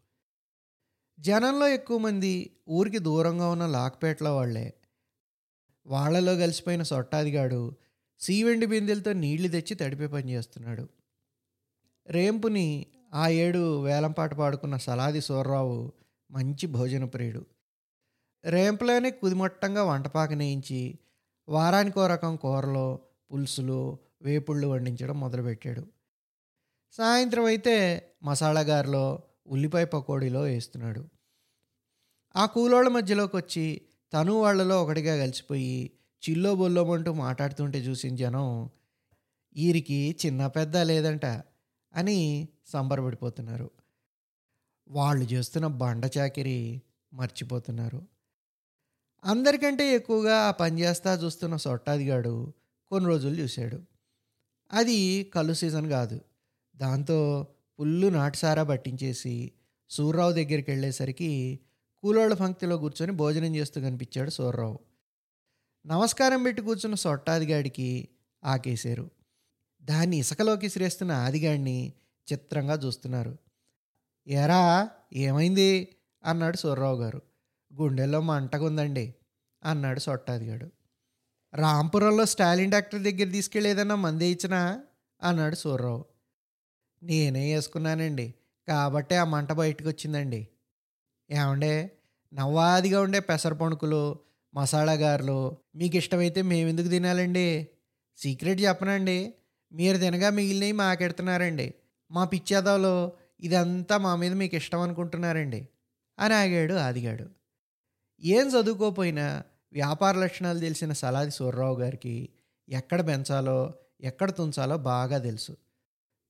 జనంలో 1.20 1.68
ఎక్కువ 1.68 1.98
మంది 1.98 2.58
ఊరికి 2.70 3.00
దూరంగా 3.00 3.50
ఉన్న 3.50 3.66
లాక్పేటలో 3.66 4.36
వాళ్ళే. 4.36 4.74
వాళ్ళలో 5.88 6.36
కలిసిపోయిన 6.36 6.84
సొట్టాదిగాడు 6.84 7.76
సీవెండి 8.20 8.66
బిందెలతో 8.66 9.14
నీళ్ళు 9.14 9.48
తెచ్చి 9.48 9.76
తడిపే 9.76 10.08
పని 10.08 10.32
చేస్తున్నాడు. 10.32 10.90
రేంపుని 12.08 12.86
ఆ 13.14 13.28
ఏడు 13.28 13.84
వేలంపాట 13.84 14.34
పాడుకున్న 14.34 14.78
సలాది 14.78 15.22
సూర్రావు 15.22 15.92
మంచి 16.32 16.68
భోజన 16.68 17.06
ప్రియుడు 17.06 17.46
రేంపులోనే 18.46 19.10
కుదిమట్టంగా 19.10 19.84
వంటపాక 19.84 20.34
నేయించి 20.34 21.00
వారానికో 21.50 22.08
రకం 22.08 22.36
కూరలు 22.36 23.00
పులుసులు 23.32 23.98
వేపుళ్ళు 24.22 24.68
వండించడం 24.68 25.20
మొదలుపెట్టాడు. 25.20 25.88
సాయంత్రం 26.92 27.46
అయితే 27.46 28.08
మసాలా 28.24 28.62
గారిలో 28.62 29.24
ఉల్లిపాయ 29.48 29.86
పకోడీలో 29.86 30.42
వేస్తున్నాడు. 30.42 31.10
ఆ 32.36 32.46
కూలోళ్ళ 32.46 32.90
మధ్యలోకి 32.90 33.36
వచ్చి 33.36 33.82
తను 34.14 34.34
వాళ్ళలో 34.34 34.84
ఒకటిగా 34.84 35.18
కలిసిపోయి 35.18 35.92
చిల్లో 36.30 36.56
బొల్లోమంటూ 36.56 37.14
మాట్లాడుతుంటే 37.14 37.80
చూసిన 37.80 38.16
జనం 38.16 38.70
వీరికి 39.56 40.16
చిన్న 40.26 40.48
పెద్ద 40.48 40.78
లేదంట 40.78 41.26
అని 41.96 42.48
సంబరపడిపోతున్నారు. 42.68 43.72
వాళ్ళు 44.88 45.24
చేస్తున్న 45.24 45.68
బండ 45.68 46.10
చాకిరి 46.18 46.82
మర్చిపోతున్నారు. 47.14 48.13
అందరికంటే 49.26 49.96
ఎక్కువగా 49.96 50.36
ఆ 50.36 50.52
పని 50.52 50.82
చేస్తా 50.82 51.14
చూస్తున్న 51.14 51.56
సొట్టాదిగాడు 51.56 52.54
కొన్ని 52.90 53.10
రోజులు 53.10 53.36
చూశాడు. 53.36 53.82
అది 54.74 55.24
కళ్ళు 55.24 55.54
సీజన్ 55.54 55.90
కాదు. 55.90 56.22
దాంతో 56.76 57.48
పుల్లు 57.80 58.08
నాటుసారా 58.08 58.64
పట్టించేసి 58.64 59.52
సూర్రావు 59.90 60.32
దగ్గరికి 60.32 60.72
వెళ్ళేసరికి 60.72 61.60
కూలోళ్ళ 62.02 62.34
పంక్తిలో 62.34 62.78
కూర్చొని 62.78 63.12
భోజనం 63.12 63.56
చేస్తూ 63.56 63.82
కనిపించాడు 63.82 64.30
సూర్రావు. 64.30 64.80
నమస్కారం 65.86 66.44
పెట్టి 66.44 66.62
కూర్చున్న 66.62 66.96
సొట్టాదిగాడికి 66.96 68.10
ఆకేశారు. 68.44 69.10
దాన్ని 69.82 70.18
ఇసుకలోకి 70.18 70.70
సిరేస్తున్న 70.70 71.12
ఆదిగాడిని 71.12 71.94
చిత్రంగా 72.34 72.74
చూస్తున్నారు. 72.74 73.38
ఎరా 74.28 74.90
ఏమైంది? 75.14 75.96
అన్నాడు 76.26 76.58
సూర్రావు 76.58 77.02
గారు. 77.02 77.22
గుండెల్లో 77.82 78.22
మంటగుందండి 78.22 79.16
అన్నాడు 79.64 80.00
సొట్టాదిగాడు. 80.00 80.68
రాంపురంలో 81.54 82.26
స్టాలిన్ 82.26 82.72
డాక్టర్ 82.72 83.02
దగ్గర 83.02 83.30
తీసుకెళ్ళి 83.32 83.70
ఏదన్నా 83.70 83.96
మంది 83.96 84.28
ఇచ్చినా? 84.28 84.84
అన్నాడు 85.24 85.56
సూర్రావు. 85.56 86.06
నేనే 87.04 87.56
వేసుకున్నానండి 87.56 88.34
కాబట్టే 88.68 89.16
ఆ 89.16 89.24
మంట 89.24 89.52
బయటకు 89.52 89.88
వచ్చిందండి 89.90 90.48
ఏమండే? 91.32 91.92
నవ్వాదిగా 92.34 93.02
ఉండే 93.02 93.20
పెసర 93.20 93.54
పణుకులు 93.54 94.20
మసాలా 94.54 94.94
గారులు 94.94 95.58
మీకు 95.76 95.98
ఇష్టమైతే 95.98 96.42
మేమెందుకు 96.42 96.88
తినాలండి? 96.88 97.68
సీక్రెట్ 98.18 98.62
చెప్పనండి. 98.62 99.34
మీరు 99.72 99.98
తినగా 99.98 100.30
మిగిలినవి 100.30 100.72
మాకెడుతున్నారండి. 100.72 101.74
మా 102.12 102.26
పిచ్చేదాలో 102.26 103.12
ఇదంతా 103.40 103.98
మా 103.98 104.16
మీద 104.16 104.34
మీకు 104.34 104.56
ఇష్టం 104.56 104.80
అనుకుంటున్నారండి 104.80 105.68
అని 106.20 106.34
ఆగాడు 106.34 106.74
ఆదిగాడు. 106.74 107.43
ఏం 108.24 108.48
చదువుకోపోయినా 108.48 109.44
వ్యాపార 109.74 110.18
లక్షణాలు 110.18 110.60
తెలిసిన 110.60 110.94
సలాది 110.94 111.32
సూర్రావు 111.32 111.80
గారికి 111.80 112.30
ఎక్కడ 112.70 113.08
పెంచాలో 113.08 113.74
ఎక్కడ 114.02 114.32
తుంచాలో 114.32 114.78
బాగా 114.78 115.18
తెలుసు. 115.18 115.58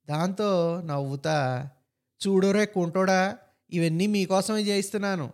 దాంతో 0.09 0.81
నవ్వుతా 0.81 1.69
చూడురే 2.21 2.65
కుంటోడా 2.65 3.37
ఇవన్నీ 3.69 4.07
మీకోసమే 4.07 4.61
చేయిస్తున్నాను 4.61 5.33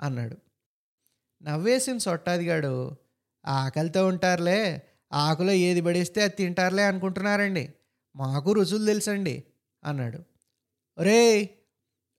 అన్నాడు. 0.00 0.36
నవ్వేసిన 1.42 1.98
సొట్టాదిగాడు 1.98 2.96
ఆకలితో 3.46 4.06
ఉంటారులే 4.06 4.82
ఆకులో 5.12 5.52
ఏది 5.52 5.80
పడేస్తే 5.80 6.22
అది 6.22 6.32
తింటారులే 6.32 6.82
అనుకుంటున్నారండి. 6.82 7.74
మాకు 8.16 8.52
రుచులు 8.52 8.86
తెలుసండి 8.86 9.44
అన్నాడు. 9.84 10.20
రే 10.98 11.50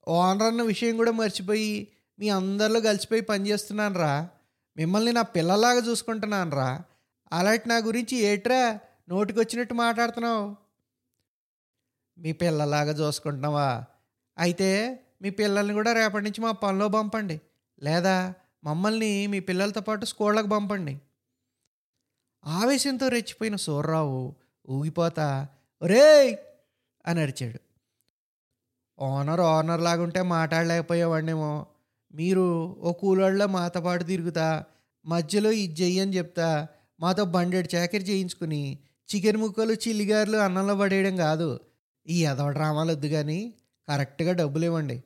ఓనర్ 0.08 0.44
అన్న 0.44 0.62
విషయం 0.62 0.98
కూడా 0.98 1.12
మర్చిపోయి 1.12 1.88
మీ 2.22 2.30
అందరిలో 2.30 2.82
కలిసిపోయి 2.82 3.22
పనిచేస్తున్నాను 3.22 4.00
రా 4.00 4.30
మిమ్మల్ని 4.78 5.12
నా 5.12 5.22
పిల్లలాగా 5.22 5.80
చూసుకుంటున్నాను 5.80 6.56
రా 6.56 6.82
అలాంటి 7.34 7.70
నా 7.70 7.78
గురించి 7.78 8.18
ఏట్రా 8.18 8.80
నోటికొచ్చినట్టు 9.10 9.74
మాట్లాడుతున్నావు? 9.74 10.56
మీ 12.18 12.32
పిల్లలాగా 12.32 12.92
చూసుకుంటున్నావా? 12.92 13.86
అయితే 14.38 15.00
మీ 15.22 15.30
పిల్లల్ని 15.30 15.74
కూడా 15.74 15.94
రేపటి 15.94 16.24
నుంచి 16.24 16.42
మా 16.42 16.52
పనిలో 16.52 16.88
పంపండి. 16.88 17.42
లేదా 17.84 18.34
మమ్మల్ని 18.64 19.28
మీ 19.28 19.40
పిల్లలతో 19.40 19.82
పాటు 19.82 20.06
స్కూళ్ళకు 20.06 20.48
పంపండి. 20.48 21.02
ఆవేశంతో 22.46 23.08
రెచ్చిపోయిన 23.08 23.56
సూర్రావు 23.56 24.36
ఊగిపోతా 24.70 25.48
రే 25.84 26.40
అని 27.06 27.22
అరిచాడు. 27.22 27.60
ఓనర్ 29.00 29.42
ఓనర్ 29.42 29.82
లాగుంటే 29.82 30.22
మాట్లాడలేకపోయేవాడినేమో. 30.22 31.68
మీరు 32.14 32.76
ఓ 32.80 32.92
కూలోళ్ళ 32.92 33.46
మాతో 33.46 33.82
పాటు 33.82 34.04
తిరుగుతా 34.04 34.64
మధ్యలో 35.06 35.52
ఇది 35.52 35.82
చెయ్యని 35.82 36.18
చెప్తా 36.18 36.68
మాతో 37.00 37.26
బండెడ్ 37.26 37.76
చాకరీ 37.76 38.04
చేయించుకుని 38.04 38.80
చికెన్ 39.10 39.38
ముక్కలు 39.38 39.74
చిల్లిగారులు 39.74 40.38
అన్నంలో 40.38 40.76
పడేయడం 40.76 41.18
కాదు. 41.18 41.60
ఈ 42.08 42.26
ఎదవ 42.26 42.50
డ్రామాలు 42.50 42.92
వద్దు 42.92 43.08
కానీ 43.08 43.54
కరెక్ట్గా 43.88 44.34
డబ్బులు 44.34 44.66
ఇవ్వండి. 44.66 45.04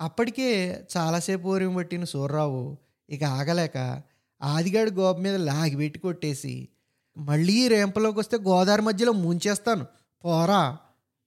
అప్పటికే 0.00 0.48
చాలాసేపు 0.96 1.48
ఊరిం 1.48 1.74
పట్టిన 1.74 2.04
సూర్రావు. 2.04 2.76
ఇక 3.10 3.24
ఆగలేక 3.24 4.02
ఆదిగాడు 4.42 4.90
గోప 4.90 5.16
మీద 5.16 5.36
లాగిపెట్టి 5.36 5.98
కొట్టేసి 5.98 6.68
మళ్ళీ 7.16 7.68
రేంపలోకి 7.68 8.18
వస్తే 8.18 8.36
గోదావరి 8.38 8.82
మధ్యలో 8.82 9.12
ముంచేస్తాను 9.12 9.86
పోరా 10.24 10.78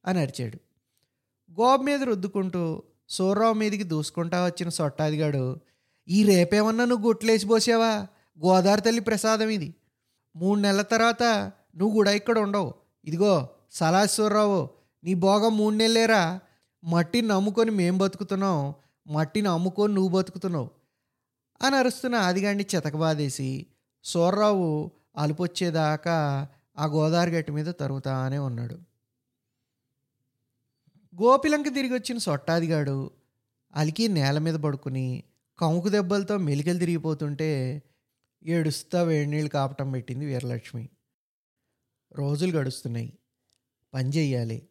అని 0.06 0.20
అరిచాడు. 0.20 0.58
గోప 1.52 1.82
మీద 1.82 2.04
రుద్దుకుంటూ 2.04 2.84
సూర్రావు 3.10 3.54
మీదికి 3.54 3.84
దూసుకుంటా 3.84 4.46
వచ్చిన 4.46 4.70
సొట్టాదిగాడు 4.70 5.60
ఈ 6.10 6.24
రేపేమన్నా 6.24 6.86
నువ్వు 6.86 7.08
గుట్లేసి 7.08 7.48
పోసావా? 7.48 8.08
గోదావరి 8.46 8.82
తల్లి 8.82 9.02
ప్రసాదం 9.02 9.50
ఇది. 9.50 9.76
మూడు 10.36 10.60
నెలల 10.60 10.82
తర్వాత 10.82 11.24
నువ్వు 11.78 11.90
కూడా 11.90 12.12
ఇక్కడ 12.12 12.40
ఉండవు. 12.40 12.74
ఇదిగో 13.06 13.50
సలాసూర్రావు 13.72 14.70
నీ 15.04 15.14
భోగం 15.14 15.58
మూడు 15.58 15.76
నెలలేరా? 15.76 16.40
మట్టిని 16.84 17.28
నమ్ముకొని 17.28 17.72
మేం 17.72 17.98
బతుకుతున్నాం. 17.98 18.74
మట్టిని 19.08 19.48
అమ్ముకొని 19.48 19.94
నువ్వు 19.94 20.18
బతుకుతున్నావు. 20.18 20.70
అని 21.62 21.76
అరుస్తున్న 21.76 22.16
ఆదిగాడిని 22.16 22.66
చితకబాదేసి 22.76 23.66
సూర్రావు 24.04 24.92
అలుపొచ్చేదాకా 25.18 26.48
ఆ 26.78 26.86
గోదావరి 26.86 27.32
గట్టి 27.32 27.52
మీద 27.52 27.66
తరుగుతానే 27.66 28.38
ఉన్నాడు. 28.38 28.87
గోపిలంక 31.22 31.66
తిరిగి 31.68 31.94
వచ్చిన 31.94 32.18
సొట్టాదిగాడు 32.18 33.12
అలికి 33.76 34.08
నేల 34.08 34.38
మీద 34.38 34.56
పడుకుని 34.56 35.24
కంకు 35.60 35.90
దెబ్బలతో 35.90 36.38
మెలికలు 36.38 36.80
తిరిగిపోతుంటే 36.80 37.84
ఏడుస్తా 38.46 39.04
వేడినీళ్ళు 39.04 39.50
కాపటం 39.50 39.92
పెట్టింది 39.92 40.26
వీరలక్ష్మి. 40.26 40.90
రోజులు 42.14 42.58
గడుస్తున్నాయి. 42.58 43.14
పని 43.94 44.10
చెయ్యాలి. 44.10 44.68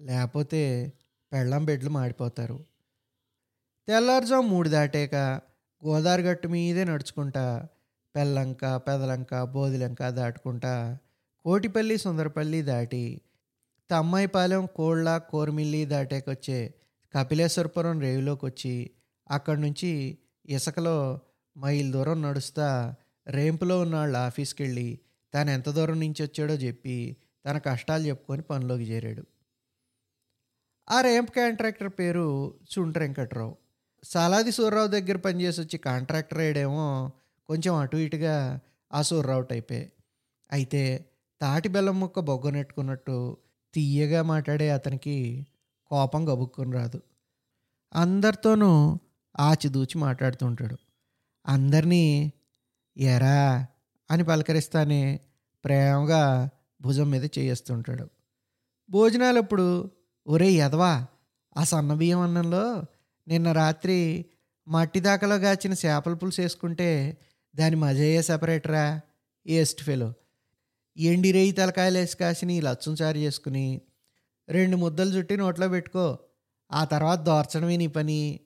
లేకపోతే 0.00 0.92
పెళ్ళం 1.32 1.64
బెడ్లు 1.64 1.90
మాడిపోతారు. 1.90 2.64
తెల్లారుజాము 3.88 4.48
మూడు 4.48 4.68
దాటాక 4.68 5.14
గోదావరి 5.86 6.22
గట్టు 6.22 6.48
మీదే 6.48 6.84
నడుచుకుంటా 6.84 7.68
పెళ్ళంక 8.16 8.76
పెదలంక 8.76 9.42
బోదిలంక 9.42 10.08
దాటుకుంటా 10.08 10.98
కోటిపల్లి 11.44 11.98
సుందరపల్లి 11.98 12.62
దాటి 12.62 13.20
తమ్మాయిపాలెం 13.90 14.66
కోళ్ళ 14.66 15.18
కోర్మిల్లి 15.18 15.84
దాటాకొచ్చే 15.84 16.74
కపిలేశ్వరపురం 17.14 18.00
రేవులోకి 18.00 18.46
వచ్చి 18.46 18.90
అక్కడి 19.30 19.60
నుంచి 19.60 20.18
ఇసుకలో 20.46 21.20
మైల్ 21.56 21.92
దూరం 21.92 22.22
నడుస్తా 22.22 22.94
రేంపులో 23.26 23.80
ఉన్న 23.80 23.96
వాళ్ళ 23.96 24.16
ఆఫీస్కి 24.16 24.62
వెళ్ళి 24.62 25.00
తాను 25.32 25.50
ఎంత 25.50 25.68
దూరం 25.68 26.00
నుంచి 26.00 26.22
వచ్చాడో 26.22 26.54
చెప్పి 26.54 27.16
తన 27.46 27.58
కష్టాలు 27.58 28.02
చెప్పుకొని 28.02 28.42
పనిలోకి 28.42 28.82
చేరాడు. 28.82 29.24
ఆ 30.88 31.00
రేంప్ 31.00 31.30
కాంట్రాక్టర్ 31.30 31.88
పేరు 31.88 32.54
చుంట 32.72 32.98
వెంకట్రావు. 32.98 33.56
సాలాది 34.04 34.52
సూర్రావు 34.52 34.86
దగ్గర 34.86 35.16
పనిచేసి 35.16 35.60
వచ్చి 35.60 35.78
కాంట్రాక్టర్ 35.78 36.38
అయ్యాడేమో 36.38 37.12
కొంచెం 37.48 37.74
అటు 37.74 37.96
ఇటుగా 37.96 38.60
ఆ 38.92 39.02
సూర్రావు 39.02 39.42
టైపే. 39.42 39.92
అయితే 40.52 40.82
తాటి 41.40 41.68
బెల్లం 41.68 42.00
ముక్క 42.00 42.20
బొగ్గనెట్టుకున్నట్టు 42.20 43.36
తీయగా 43.76 44.22
మాట్లాడే 44.22 44.70
అతనికి 44.70 45.16
కోపం 45.90 46.22
గబుక్కుని 46.28 46.72
రాదు. 46.72 46.98
అందరితోనూ 47.94 48.70
ఆచిదూచి 49.38 49.96
మాట్లాడుతుంటాడు 49.98 50.76
అందరినీ 51.44 52.04
ఎరా 52.96 53.38
అని 54.10 54.24
పలకరిస్తానే 54.24 55.02
ప్రేమగా 55.64 56.22
భుజం 56.80 57.08
మీద 57.10 57.24
చేయిస్తుంటాడు 57.38 58.06
భోజనాలప్పుడు 58.88 59.66
ఒరే 60.26 60.48
ఎదవా 60.58 60.92
ఆ 61.56 61.62
సన్న 61.64 61.92
బియ్యం 61.94 62.20
అన్నంలో 62.20 62.64
నిన్న 63.26 63.52
రాత్రి 63.52 63.98
మట్టి 64.66 65.00
దాకలో 65.00 65.36
గాచిన 65.36 65.72
చేపల 65.72 66.14
పులుసు 66.14 66.40
వేసుకుంటే 66.40 66.90
దాని 67.54 67.76
మజయ్యే 67.76 68.22
సపరేటరా 68.22 68.84
ఏస్ట్ 69.46 69.82
ఫెలో 69.82 70.08
ఎండి 70.96 71.32
రేయి 71.32 71.52
తలకాయలు 71.52 71.98
వేసి 71.98 72.16
కాసిన 72.16 72.50
ఈ 72.50 72.60
లచ్చం 72.60 72.94
చారు 73.02 73.18
చేసుకుని 73.18 73.80
రెండు 74.48 74.76
ముద్దలు 74.76 75.10
చుట్టి 75.10 75.36
నోట్లో 75.36 75.68
పెట్టుకో. 75.68 76.18
ఆ 76.72 76.84
తర్వాత 76.84 77.18
దోర్చడమే 77.18 77.76
నీ 77.76 77.86
పని. 77.86 78.40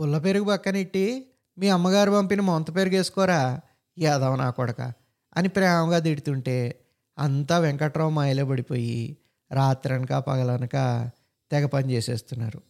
పుల్ల 0.00 0.18
పెరుగు 0.18 0.44
పక్కనెట్టి 0.44 1.26
మీ 1.58 1.68
అమ్మగారు 1.68 2.10
పంపిన 2.10 2.40
మొంత 2.40 2.76
పెరుగు 2.76 2.96
వేసుకోరా? 2.96 3.60
యాదవ 3.98 4.36
నా 4.36 4.50
కొడక 4.50 4.92
అని 5.36 5.48
ప్రేమగా 5.48 5.98
తిడుతుంటే 5.98 6.80
అంతా 7.18 7.58
వెంకట్రావు 7.58 8.10
మాయలో 8.10 8.44
పడిపోయి 8.44 9.16
రాత్రనక 9.52 10.12
పగలనక 10.14 11.10
తెగ 11.50 11.66
పని 11.66 11.92
చేసేస్తున్నారు. 11.92 12.62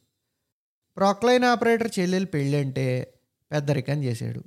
ప్రొక్లైన్ 0.96 1.44
ఆపరేటర్ 1.44 1.90
చెల్లెలు 1.98 2.26
పెళ్ళి 2.26 2.58
అంటే 2.58 3.14
పెద్దరికం 3.52 4.04
చేశాడు. 4.04 4.44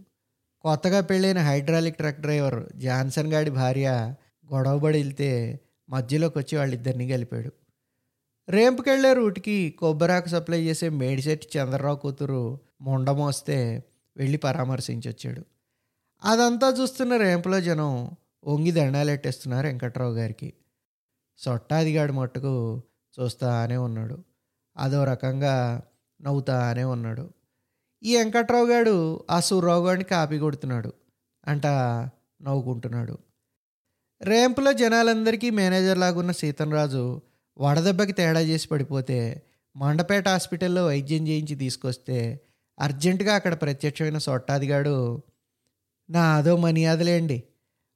కొత్తగా 0.62 1.02
పెళ్ళైన 1.02 1.40
హైడ్రాలిక్ 1.40 1.98
ట్రక్ 1.98 2.22
డ్రైవర్ 2.22 2.78
జాన్సన్ 2.78 3.34
గాడి 3.34 3.50
భార్య 3.50 4.16
గొడవబడి 4.52 4.98
వెళ్తే 4.98 5.60
మధ్యలోకి 5.90 6.38
వచ్చి 6.38 6.58
వాళ్ళిద్దరిని 6.58 7.12
గెలిపాడు. 7.12 7.52
రేంపుకెళ్ళే 8.50 9.14
రూట్కి 9.14 9.72
కొబ్బరాకు 9.72 10.30
సప్లై 10.30 10.62
చేసే 10.64 10.90
మేడిశెట్టి 10.90 11.60
చంద్రరావు 11.60 11.98
కూతురు 11.98 12.60
ముండమోస్తే 12.82 13.84
వెళ్ళి 14.18 14.38
పరామర్శించొచ్చాడు. 14.38 15.46
అదంతా 16.24 16.68
చూస్తున్న 16.68 17.18
రేంపులో 17.18 17.62
జనం 17.62 18.12
వంగి 18.44 18.72
దండాలెట్టేస్తున్నారు 18.72 19.68
వెంకట్రావు 19.68 20.14
గారికి. 20.14 20.54
సొట్టాదిగాడు 21.38 22.14
మట్టుకు 22.14 22.84
చూస్తానే 23.20 23.78
ఉన్నాడు. 23.78 24.24
అదో 24.78 25.04
రకంగా 25.04 25.84
నవ్వుతానే 26.22 26.84
ఉన్నాడు. 26.84 27.30
ఈ 28.04 28.18
వెంకట్రావు 28.18 28.66
గాడు 28.66 29.26
ఆ 29.32 29.40
సూర్రావు 29.40 29.88
గారిని 29.88 30.04
కాపీ 30.04 30.40
కొడుతున్నాడు. 30.40 30.94
అంట 31.48 31.68
నవ్వుకుంటున్నాడు. 32.42 33.18
రేంపులో 34.24 34.74
జనాలందరికీ 34.74 35.50
మేనేజర్ 35.50 35.98
లాగున్న 35.98 36.32
సీతన్రాజు 36.32 37.22
వడదెబ్బకి 37.58 38.12
తేడా 38.12 38.40
చేసి 38.40 38.68
పడిపోతే 38.68 39.44
మండపేట 39.76 40.28
హాస్పిటల్లో 40.28 40.86
వైద్యం 40.86 41.28
చేయించి 41.28 41.56
తీసుకొస్తే 41.56 42.42
అర్జెంటుగా 42.80 43.36
అక్కడ 43.36 43.62
ప్రత్యక్షమైన 43.62 44.18
సొట్టాదిగాడు 44.18 45.22
నా 46.10 46.38
అదో 46.38 46.58
మనియాదులేండి 46.58 47.44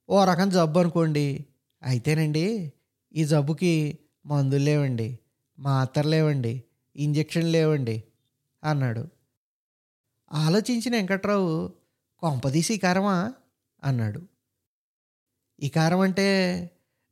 ఓ 0.09 0.25
రకం 0.25 0.49
జబ్బు 0.49 0.79
అనుకోండి. 0.79 1.45
అయితేనండి 1.83 2.73
ఈ 3.15 3.25
జబ్బుకి 3.25 3.99
మందులు 4.25 4.63
లేవండి 4.63 5.19
మాత్రలు 5.59 6.09
లేవండి 6.09 6.63
ఇంజక్షన్ 6.95 7.51
లేవండి 7.51 8.03
అన్నాడు. 8.63 9.07
ఆలోచించిన 10.33 10.95
వెంకట్రావు 10.95 11.71
కొంపదీసి 12.19 12.77
కరమా 12.77 12.93
కారమా? 12.93 13.33
అన్నాడు. 13.83 14.36
ఈ 15.61 15.69
కారం 15.69 15.99
అంటే 15.99 16.27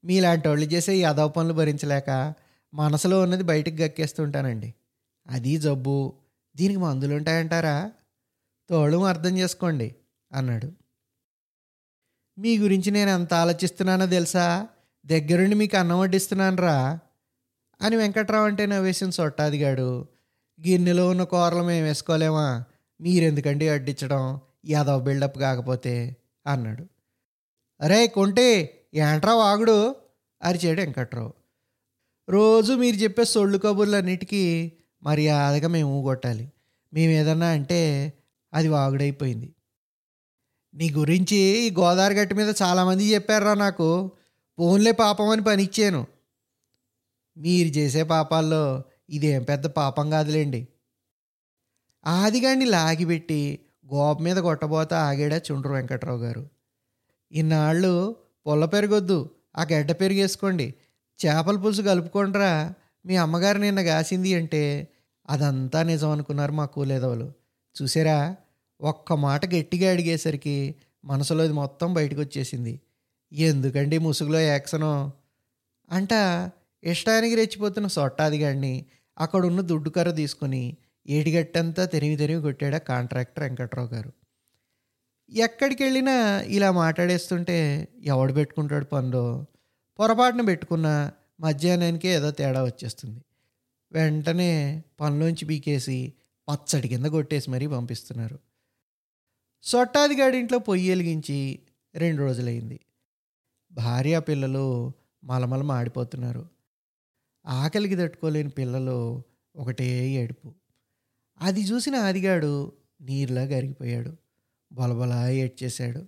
మీలాంటి 0.04 0.48
వాళ్ళు 0.48 0.66
చేసే 0.66 0.94
ఈ 0.94 1.04
అదవ 1.04 1.28
పనులు 1.28 1.54
భరించలేక 1.54 2.36
మనసులో 2.74 3.22
ఉన్నది 3.22 3.44
బయటికి 3.44 3.84
గక్కేస్తుంటానండి 3.84 4.74
అది 5.30 5.58
జబ్బు. 5.58 6.14
దీనికి 6.58 6.80
మందులు 6.80 7.16
ఉంటాయంటారా? 7.16 7.92
తోడు 8.70 8.98
అర్థం 8.98 9.38
చేసుకోండి 9.38 9.96
అన్నాడు. 10.32 10.70
మీ 12.40 12.58
గురించి 12.58 12.92
నేను 12.92 13.10
ఎంత 13.10 13.34
ఆలోచిస్తున్నానో 13.34 14.06
తెలుసా? 14.06 14.68
దగ్గరుండి 15.06 15.56
మీకు 15.56 15.78
అన్నం 15.78 16.00
వడ్డిస్తున్నాను 16.00 16.58
రా 16.58 17.00
అని 17.82 17.96
వెంకట్రావు 17.96 18.46
అంటే 18.46 18.66
నవ్వేసిన 18.66 19.10
సొట్టాదిగాడు 19.10 20.08
గిన్నెలో 20.68 21.10
ఉన్న 21.10 21.24
కూరలు 21.24 21.64
మేము 21.64 21.86
వేసుకోలేమా? 21.86 22.66
మీరెందుకండి 23.02 23.70
అడ్డించడం 23.70 24.40
యాదవ్ 24.66 25.04
బిల్డప్ 25.04 25.38
కాకపోతే 25.38 26.16
అన్నాడు. 26.48 26.95
అరే 27.82 28.08
కొంటే 28.08 28.48
ఏంట్రా 28.94 29.36
వాగుడు? 29.36 29.96
అరిచాడు 30.42 30.82
వెంకట్రావు. 30.82 31.34
రోజు 32.30 32.74
మీరు 32.74 32.96
చెప్పే 32.96 33.26
సొళ్ళు 33.26 33.58
కబుర్లన్నిటికీ 33.58 34.72
మర్యాదగా 35.04 35.68
మేము 35.68 36.04
కొట్టాలి 36.04 36.52
మేము 36.94 37.12
ఏదన్నా 37.12 37.48
అంటే 37.48 38.14
అది 38.54 38.68
వాగుడైపోయింది. 38.68 39.56
నీ 40.74 40.90
గురించి 40.90 41.36
ఈ 41.36 41.72
గోదావరి 41.72 42.16
గట్టి 42.16 42.36
మీద 42.36 42.54
చాలామంది 42.62 43.14
చెప్పారా 43.14 43.54
నాకు. 43.54 44.12
ఫోన్లే 44.58 44.92
పాపం 44.92 45.30
అని 45.30 45.44
పనిచ్చాను 45.44 46.08
మీరు 47.38 47.68
చేసే 47.68 48.04
పాపాల్లో 48.04 48.84
ఇదేం 49.10 49.44
పెద్ద 49.44 49.66
పాపం 49.66 50.10
కాదులేండి. 50.10 50.68
ఆదిగాన్ని 52.06 52.66
లాగిపెట్టి 52.66 53.60
గోప 53.94 54.22
మీద 54.22 54.38
కొట్టబోతా 54.38 55.00
ఆగాడా 55.00 55.38
చుండ్రు 55.38 55.74
వెంకట్రావు 55.74 56.20
గారు. 56.20 56.55
ఇన్నాళ్ళు 57.36 58.16
పొల్ల 58.46 58.66
పెరగొద్దు 58.66 59.30
ఆ 59.58 59.64
గడ్డ 59.74 59.92
పెరిగేసుకోండి. 59.92 60.74
చేపల 61.20 61.56
పులుసు 61.58 61.82
కలుపుకోండిరా. 61.82 62.74
మీ 63.06 63.16
అమ్మగారు 63.16 63.58
నిన్న 63.58 63.82
కాసింది 63.82 64.34
అంటే 64.36 64.88
అదంతా 65.30 65.84
నిజం 65.84 66.10
అనుకున్నారు 66.10 66.52
మా 66.52 66.66
కూలేదవులు 66.66 67.28
చూసారా? 67.76 68.36
ఒక్క 68.82 69.14
మాట 69.14 69.56
గట్టిగా 69.56 69.92
అడిగేసరికి 69.92 70.76
మనసులోది 71.06 71.54
మొత్తం 71.54 71.94
బయటకు 71.94 72.22
వచ్చేసింది 72.22 72.74
ఎందుకండి 73.32 73.98
ముసుగులో 73.98 74.40
యాక్సనో 74.40 75.12
అంట 75.92 76.14
ఇష్టానికి 76.84 77.36
రెచ్చిపోతున్న 77.36 77.88
సొట్టాదిగాడిని 77.88 78.86
అక్కడున్న 79.18 79.62
దుడ్డు 79.62 79.90
కర్ర 79.90 80.12
తీసుకుని 80.12 80.78
ఏటిగట్టంతా 81.08 81.86
తెరివి 81.86 82.16
తెరివి 82.16 82.42
కొట్టాడా 82.42 82.78
కాంట్రాక్టర్ 82.78 83.44
వెంకట్రావు 83.44 83.90
గారు. 83.94 84.12
ఎక్కడికి 85.30 85.84
వెళ్ళినా 85.84 86.42
ఇలా 86.42 86.72
మాట్లాడేస్తుంటే 86.72 87.88
ఎవడు 88.04 88.34
పెట్టుకుంటాడు 88.34 88.86
పనులు? 88.86 89.46
పొరపాటున 90.00 90.42
పెట్టుకున్న 90.42 91.12
మధ్యాహ్నానికి 91.40 92.08
ఏదో 92.08 92.32
తేడా 92.32 92.64
వచ్చేస్తుంది. 92.64 93.22
వెంటనే 93.92 94.84
పనిలోంచి 95.00 95.46
బీకేసి 95.46 96.14
పచ్చడి 96.50 96.88
కింద 96.88 97.06
కొట్టేసి 97.06 97.52
మరీ 97.52 97.68
పంపిస్తున్నారు. 97.68 98.40
సొట్టాదిగాడింట్లో 99.64 100.60
పొయ్యి 100.60 100.90
వెలిగించి 100.90 101.60
రెండు 101.96 102.22
రోజులైంది. 102.22 102.80
భార్య 103.72 104.20
పిల్లలు 104.20 104.92
మలమల 105.24 105.62
మాడిపోతున్నారు. 105.62 106.50
ఆకలికి 107.46 107.96
తట్టుకోలేని 107.96 108.50
పిల్లలు 108.50 109.24
ఒకటే 109.56 110.10
ఏడుపు. 110.10 110.54
అది 111.42 111.62
చూసిన 111.62 111.96
ఆదిగాడు 111.96 112.72
నీరులా 113.02 113.46
కరిగిపోయాడు 113.46 114.25
బలబలా 114.76 115.30
ఏడ్చేశాడు. 115.30 116.06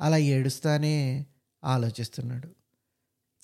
అలా 0.00 0.16
ఏడుస్తానే 0.16 1.26
ఆలోచిస్తున్నాడు. 1.64 2.48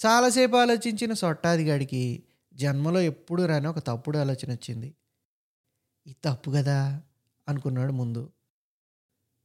చాలాసేపు 0.07 0.57
ఆలోచించిన 0.57 1.13
సొట్టాదిగాడికి 1.13 2.23
జన్మలో 2.55 3.01
ఎప్పుడు 3.01 3.43
రాని 3.43 3.67
ఒక 3.67 3.79
తప్పుడు 3.79 4.19
ఆలోచన 4.19 4.53
వచ్చింది. 4.53 4.95
ఇది 6.07 6.17
తప్పు 6.25 6.51
కదా 6.51 7.03
అనుకున్నాడు 7.49 7.93
ముందు. 7.93 8.33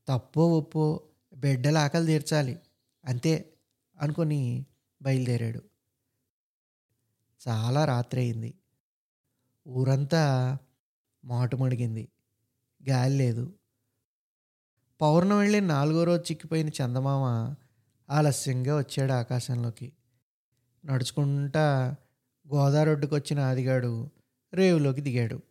తప్పో 0.07 0.57
ఒప్పో 0.57 1.01
బిడ్డల 1.33 1.77
ఆకలి 1.77 2.05
తీర్చాలి 2.05 2.59
అంతే 3.05 3.53
అనుకొని 4.01 4.65
బయలుదేరాడు. 5.01 5.61
చాలా 7.47 7.85
రాత్రి 7.85 8.21
అయింది 8.21 8.53
ఊరంతా 9.67 10.57
మాటుమడిగింది. 11.25 12.07
గాలి 12.89 13.17
లేదు. 13.17 13.53
పౌర్ణం 15.01 15.39
వెళ్ళి 15.39 15.61
నాలుగో 15.61 16.03
రోజు 16.03 16.21
చిక్కిపోయిన 16.21 16.67
చందమామ 16.67 17.55
ఆలస్యంగా 18.09 18.77
వచ్చాడు 18.77 19.11
ఆకాశంలోకి. 19.11 19.91
నడుచుకుంటా 20.85 21.95
గోదావరి 22.53 22.89
ఒడ్డుకు 22.89 23.15
వచ్చిన 23.15 23.39
ఆదిగాడు 23.39 24.09
రేవులోకి 24.53 25.01
దిగాడు. 25.01 25.41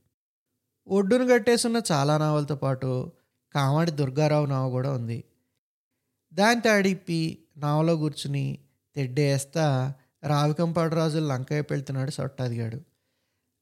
ఒడ్డును 0.88 1.26
కట్టేసున్న 1.26 1.82
చాలా 1.92 2.18
నావలతో 2.18 2.56
పాటు 2.56 3.12
కామాడి 3.54 3.90
దుర్గారావు 3.90 4.46
నావ 4.46 4.70
కూడా 4.70 4.92
ఉంది. 4.92 5.24
దాని 6.34 6.60
తాడిప్పి 6.60 7.38
నావలో 7.56 7.96
కూర్చుని 7.96 8.58
తెడ్డేస్తా 8.94 9.94
రావికంపాడు 10.24 10.94
రాజు 10.94 11.18
లంకయ్య 11.18 11.60
వెళ్తున్నాడు 11.60 12.10
సొట్టాదిగాడు. 12.10 12.76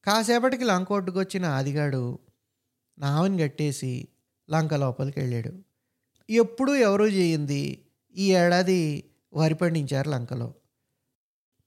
కాసేపటికి 0.03 0.63
లంక 0.63 0.91
ఒడ్డుకొచ్చిన 0.91 1.45
ఆదిగాడు 1.45 2.19
నావని 2.99 3.37
కట్టేసి 3.37 4.07
లంక 4.51 4.73
లోపలికి 4.73 5.19
వెళ్ళాడు 5.19 5.72
ఎప్పుడూ 6.29 6.75
ఎవరూ 6.75 7.07
చేయింది 7.07 7.85
ఈ 8.15 8.33
ఏడాది 8.33 9.03
వరి 9.33 9.55
పండించారు 9.55 10.09
లంకలో. 10.09 10.53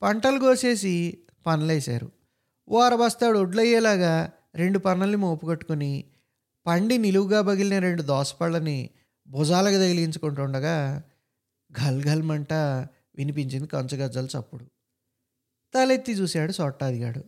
పంటలు 0.02 0.38
కోసేసి 0.38 1.18
పనులేశారు. 1.46 2.12
ఓరబస్తాడు 2.68 3.38
ఒడ్లయ్యేలాగా 3.38 4.32
రెండు 4.54 4.78
పనుల్ని 4.78 5.16
మోపుకట్టుకుని 5.16 6.04
పండి 6.66 6.98
నిలువుగా 6.98 7.42
పగిలిన 7.42 7.78
రెండు 7.78 8.02
దోసపళ్ళని 8.02 8.90
భుజాలకు 9.28 9.74
తగిలించుకుంటుండగా 9.74 11.02
గల్గల్మంట 11.82 12.52
వినిపించింది 13.16 13.68
కంచుగజ్జల 13.68 14.26
చప్పుడు. 14.26 14.64
తలెత్తి 15.74 16.12
చూశాడు 16.12 16.52
సొట్టాదిగాడు. 16.52 17.24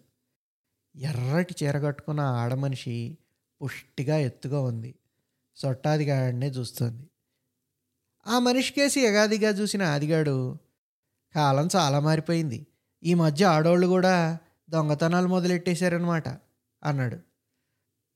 ఎర్రటి 0.97 1.55
చీర 1.64 1.79
కట్టుకున్న 1.79 2.21
ఆడమనిషి 2.21 3.19
పుష్టిగా 3.62 4.17
ఎత్తుగా 4.17 4.61
ఉంది. 4.61 4.95
సొట్టాదిగాడినే 5.57 6.49
చూస్తుంది. 6.49 7.11
ఆ 8.29 8.38
మనిషి 8.38 8.73
కేసి 8.73 9.01
ఎగాదిగా 9.01 9.51
చూసిన 9.51 9.83
ఆదిగాడు 9.83 10.59
కాలం 11.35 11.69
చాలా 11.77 12.01
మారిపోయింది. 12.01 12.67
ఈ 13.03 13.14
మధ్య 13.14 13.45
ఆడవాళ్ళు 13.45 13.87
కూడా 13.87 14.38
దొంగతనాలు 14.71 15.27
మొదలెట్టేశారనమాట 15.27 16.29
అన్నాడు. 16.85 17.19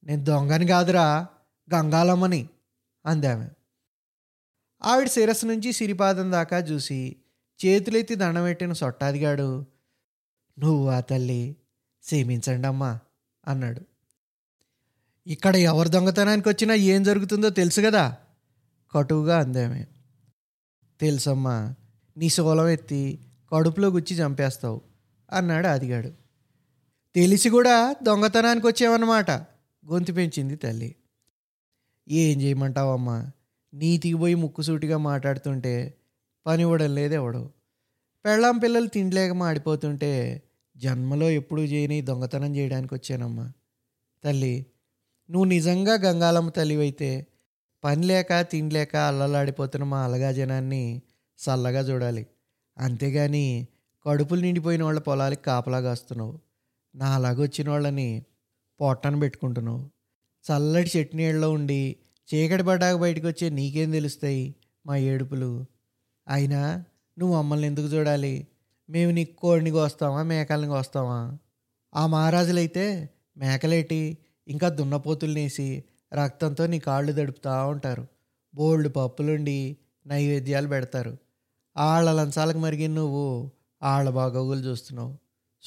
నేను 0.04 0.24
దొంగని 0.24 0.66
కాదురా 0.66 1.26
గంగాలమ్మని 1.74 2.48
అందామె. 3.06 3.48
ఆవిడ 4.82 5.08
శిరస్సు 5.08 5.46
నుంచి 5.46 5.72
సిరిపాదం 5.72 6.32
దాకా 6.32 6.58
చూసి 6.58 7.16
చేతులెత్తి 7.66 8.14
దండపెట్టిన 8.14 8.72
సొట్టాదిగాడు 8.72 9.66
నువ్వు 10.58 10.88
ఆ 10.88 11.00
తల్లి 11.00 11.56
సేమించండి 12.02 12.68
అమ్మా 12.68 12.98
అన్నాడు. 13.48 13.80
ఇక్కడ 15.26 15.56
ఎవరు 15.56 15.88
దొంగతనానికి 15.88 16.48
వచ్చినా 16.48 16.74
ఏం 16.74 17.02
జరుగుతుందో 17.02 17.50
తెలుసు 17.50 17.80
కదా 17.80 18.16
కటువుగా 18.96 19.38
అందామే. 19.38 19.86
తెలుసమ్మా 21.00 21.74
నీ 22.16 22.28
సోలం 22.28 22.68
ఎత్తి 22.68 23.18
కడుపులో 23.52 23.88
గుచ్చి 23.88 24.16
చంపేస్తావు 24.16 24.80
అన్నాడు 25.32 25.66
ఆదిగాడు. 25.66 26.10
తెలిసి 27.14 27.48
కూడా 27.50 27.94
దొంగతనానికి 28.02 28.66
వచ్చావన్నమాట 28.66 29.30
గొంతు 29.90 30.12
పెంచింది 30.12 30.56
తల్లి. 30.56 30.94
ఏం 32.08 32.40
చేయమంటావమ్మా 32.42 33.30
నీతికి 33.74 34.14
పోయి 34.14 34.34
ముక్కుసూటిగా 34.34 34.96
మాట్లాడుతుంటే 34.96 35.94
పని 36.46 36.62
ఇవ్వడం 36.62 36.94
లేదెవడు 36.94 37.50
పెళ్ళాం 38.24 38.58
పిల్లలు 38.58 38.86
తిండిలేక 38.86 39.32
మాడిపోతుంటే 39.32 40.42
జన్మలో 40.76 41.30
ఎప్పుడూ 41.30 41.62
చేయని 41.62 42.02
దొంగతనం 42.02 42.56
చేయడానికి 42.56 42.94
వచ్చానమ్మా. 42.94 43.52
తల్లి 44.24 44.66
నువ్వు 45.30 45.44
నిజంగా 45.44 45.94
గంగాలమ్మ 45.94 46.50
తల్లివైతే 46.50 47.26
పని 47.84 48.06
లేక 48.06 48.40
తిండి 48.42 48.74
లేక 48.74 48.96
అల్లలాడిపోతున్న 48.96 49.84
మా 49.84 50.04
అలగా 50.04 50.32
జనాన్ని 50.32 51.02
చల్లగా 51.38 51.80
చూడాలి. 51.80 52.26
అంతేగాని 52.78 53.68
కడుపులు 54.06 54.40
నిండిపోయిన 54.40 54.82
వాళ్ళ 54.82 54.98
పొలాలకి 54.98 55.44
కాపలాగా 55.44 55.90
వస్తున్నావు. 55.92 56.40
నా 56.94 57.14
అలాగొచ్చిన 57.14 57.70
వాళ్ళని 57.70 58.22
పొట్టను 58.80 59.20
పెట్టుకుంటున్నావు. 59.20 59.82
చల్లటి 60.44 60.98
చెట్టు 60.98 61.16
ఉండి 61.46 61.96
చీకటి 62.28 62.62
పడ్డాక 62.62 62.96
బయటకు 62.96 63.26
వచ్చే 63.26 63.48
నీకేం 63.50 63.90
తెలుస్తాయి 63.90 64.54
మా 64.86 64.96
ఏడుపులు? 64.96 65.66
అయినా 66.28 66.84
నువ్వు 67.18 67.36
మమ్మల్ని 67.36 67.66
ఎందుకు 67.66 67.86
చూడాలి? 67.86 68.46
మేము 68.88 69.10
నీకు 69.10 69.36
కోడిని 69.36 69.70
కోస్తామా 69.70 70.22
మేకల్ని 70.22 70.68
కోస్తామా? 70.68 71.38
ఆ 71.94 72.06
మహారాజులైతే 72.06 73.10
మేకలేటి 73.36 74.18
ఇంకా 74.48 74.68
దున్నపోతుల్నేసి 74.68 75.84
రక్తంతో 76.14 76.66
నీ 76.66 76.78
కాళ్ళు 76.78 77.12
దడుపుతూ 77.12 77.68
ఉంటారు. 77.68 78.06
బోల్డ్ 78.54 78.96
పప్పులుండి 78.96 79.76
నైవేద్యాలు 80.06 80.68
పెడతారు. 80.68 81.18
ఆళ్ళ 81.76 82.12
లంచాలకు 82.12 82.58
మరిగిన 82.58 82.92
నువ్వు 82.92 83.50
ఆళ్ళ 83.82 84.10
బాగోగులు 84.10 84.60
చూస్తున్నావు. 84.60 85.18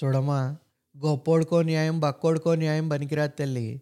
చూడమ్మా 0.04 0.58
గొప్పోడుకో 0.98 1.62
న్యాయం 1.62 2.00
బక్కోడుకో 2.00 2.56
న్యాయం 2.56 2.90
పనికిరాదు 2.90 3.32
తల్లి. 3.40 3.82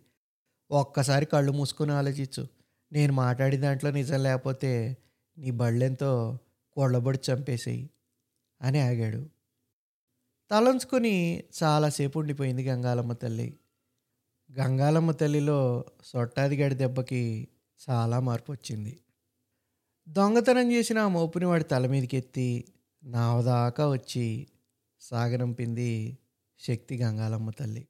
ఒక్కసారి 0.72 1.26
కళ్ళు 1.26 1.52
మూసుకొని 1.52 1.92
ఆలోచించు. 1.92 2.48
నేను 2.92 3.14
మాట్లాడే 3.14 3.58
దాంట్లో 3.58 3.92
నిజం 3.92 4.24
లేకపోతే 4.24 4.98
నీ 5.38 5.52
బళ్ళెంతో 5.52 6.40
కొళ్ళబడి 6.74 7.20
చంపేసేయి 7.32 7.90
అని 8.62 8.80
ఆగాడు. 8.80 9.30
తలంచుకొని 10.52 11.44
చాలాసేపు 11.64 12.20
ఉండిపోయింది 12.20 12.68
గంగాలమ్మ 12.68 13.14
తల్లి. 13.14 13.58
గంగాలమ్మ 14.54 15.12
తల్లిలో 15.12 15.60
సొట్టాదిగాడి 16.04 16.76
దెబ్బకి 16.76 17.22
చాలా 17.80 18.20
మార్పు 18.20 18.52
వచ్చింది 18.52 18.94
దొంగతనం 20.08 20.72
చేసిన 20.72 20.98
ఆ 21.00 21.08
మోపుని 21.08 21.46
వాడి 21.46 21.64
తల 21.64 21.88
మీదకి 21.88 22.18
ఎత్తి 22.18 22.48
నావదాకా 23.04 23.88
వచ్చి 23.88 24.26
సాగనంపింది 25.02 25.92
శక్తి 26.60 26.98
గంగాలమ్మ 26.98 27.50
తల్లి. 27.52 27.84